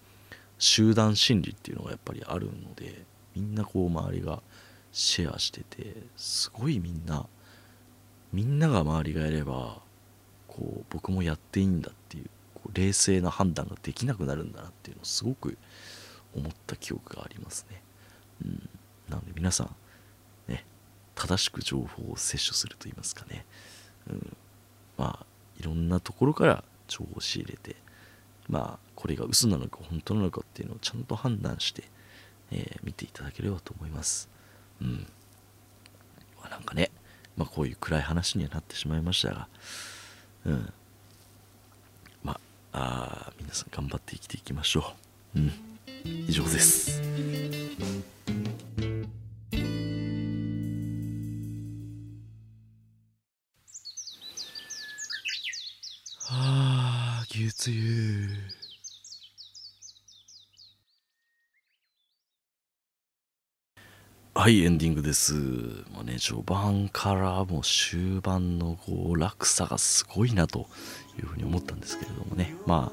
[0.58, 3.02] 集団心理っていうのがやっぱりあるので
[3.36, 4.40] みんなこう周りが
[4.90, 7.26] シェアしててすごいみんな
[8.32, 9.82] みんなが周りがやれば
[10.48, 12.24] こう僕もやっていいんだっていう
[12.54, 15.58] こう冷静な判断ができなくなるんだなっていうのをすごく
[16.34, 17.82] 思った記憶がありますね。
[18.44, 18.68] うん、
[19.10, 19.76] なので皆さん
[21.14, 23.44] 正しく情報を摂取すると言いますかね、
[24.10, 24.36] うん、
[24.98, 25.26] まあ
[25.58, 27.76] いろんなところから情報を仕入れて
[28.48, 31.84] まあこれが嘘なのか本当なのかっていうのをちゃんと判断して、
[32.50, 34.28] えー、見ていただければと思います。
[34.80, 35.06] うん。
[36.40, 36.90] まあ、なんかね
[37.36, 39.48] まあこういう暗い話にはなってしまいましたが
[40.46, 40.72] うん。
[42.22, 42.38] ま
[42.72, 44.94] ああ皆さん頑張って生きていきましょ
[45.34, 45.38] う。
[45.38, 45.52] うん。
[46.04, 47.00] 以上です。
[57.52, 58.28] つゆ
[64.36, 65.34] はいエンディングです。
[65.92, 70.66] まあね序盤からもう終盤のこう落差がすごいなと
[71.18, 72.54] いうふうに思ったんですけれどもね。
[72.66, 72.92] ま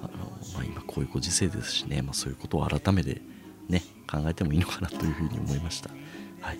[0.00, 0.24] ああの、
[0.54, 3.20] まあ、今こういうご時世ですしね、まあ、そういうことを改めて
[3.68, 5.90] ね考えてもいいのかなというふうに思いました。
[6.40, 6.58] はい。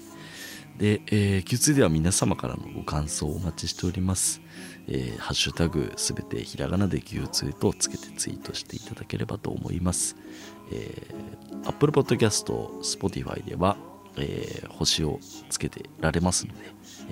[0.81, 4.41] で、えー、Q2 では皆様からのご感想をお待ちしております。
[4.89, 10.17] えー、ハッシュタグすべてひらがなで Q2 とつけてツイートしていただければと思います。
[10.73, 12.47] えー、Apple Podcast、
[12.81, 13.77] Spotify では、
[14.17, 15.21] えー、星を
[15.51, 16.61] つけてられますので、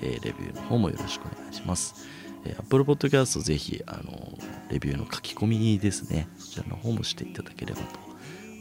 [0.01, 2.07] えー、レビューの方もよろしくお願いします。
[2.45, 4.35] えー、Apple Podcast ぜひ、あの
[4.71, 7.99] レビューの書き込みですね、そちらの方もしていただければと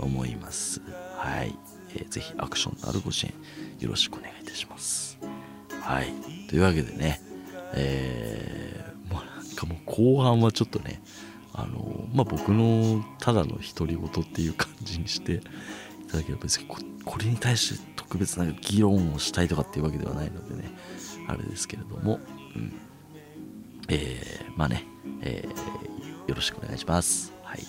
[0.01, 0.83] 思います。
[1.17, 1.59] はい。
[1.95, 3.33] えー、ぜひアクションのあるご支援
[3.79, 5.19] よろしくお願いいたします。
[5.81, 6.13] はい。
[6.49, 7.21] というわけでね、
[7.75, 11.01] えー、もうなんかもう後半はちょっとね、
[11.55, 15.41] あのまあ、僕のただの独り言っていう感じにしてい
[16.11, 20.71] ただければ別にここれに対して特別な議論をしたいとかっていうわけではないのでね
[21.27, 22.21] あれですけれども、
[22.55, 22.73] うん
[23.89, 24.85] えー、まあね、
[25.23, 27.61] えー、よろしくお願いします、はい、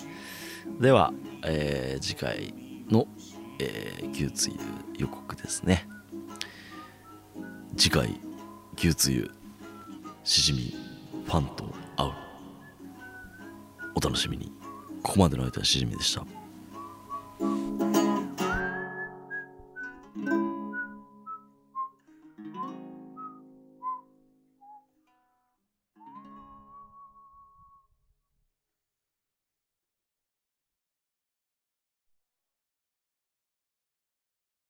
[0.82, 1.14] では、
[1.46, 2.54] えー、次回
[2.90, 3.08] の
[3.60, 4.56] えー、牛つゆ
[4.98, 5.88] 予告ですね
[7.80, 8.20] 次回
[8.76, 9.32] 牛つゆ
[10.26, 10.76] しじみ
[11.26, 11.64] ファンと
[11.96, 12.12] 会う。
[13.96, 14.52] お楽しみに。
[15.02, 16.26] ここまでの相手はしじみでした。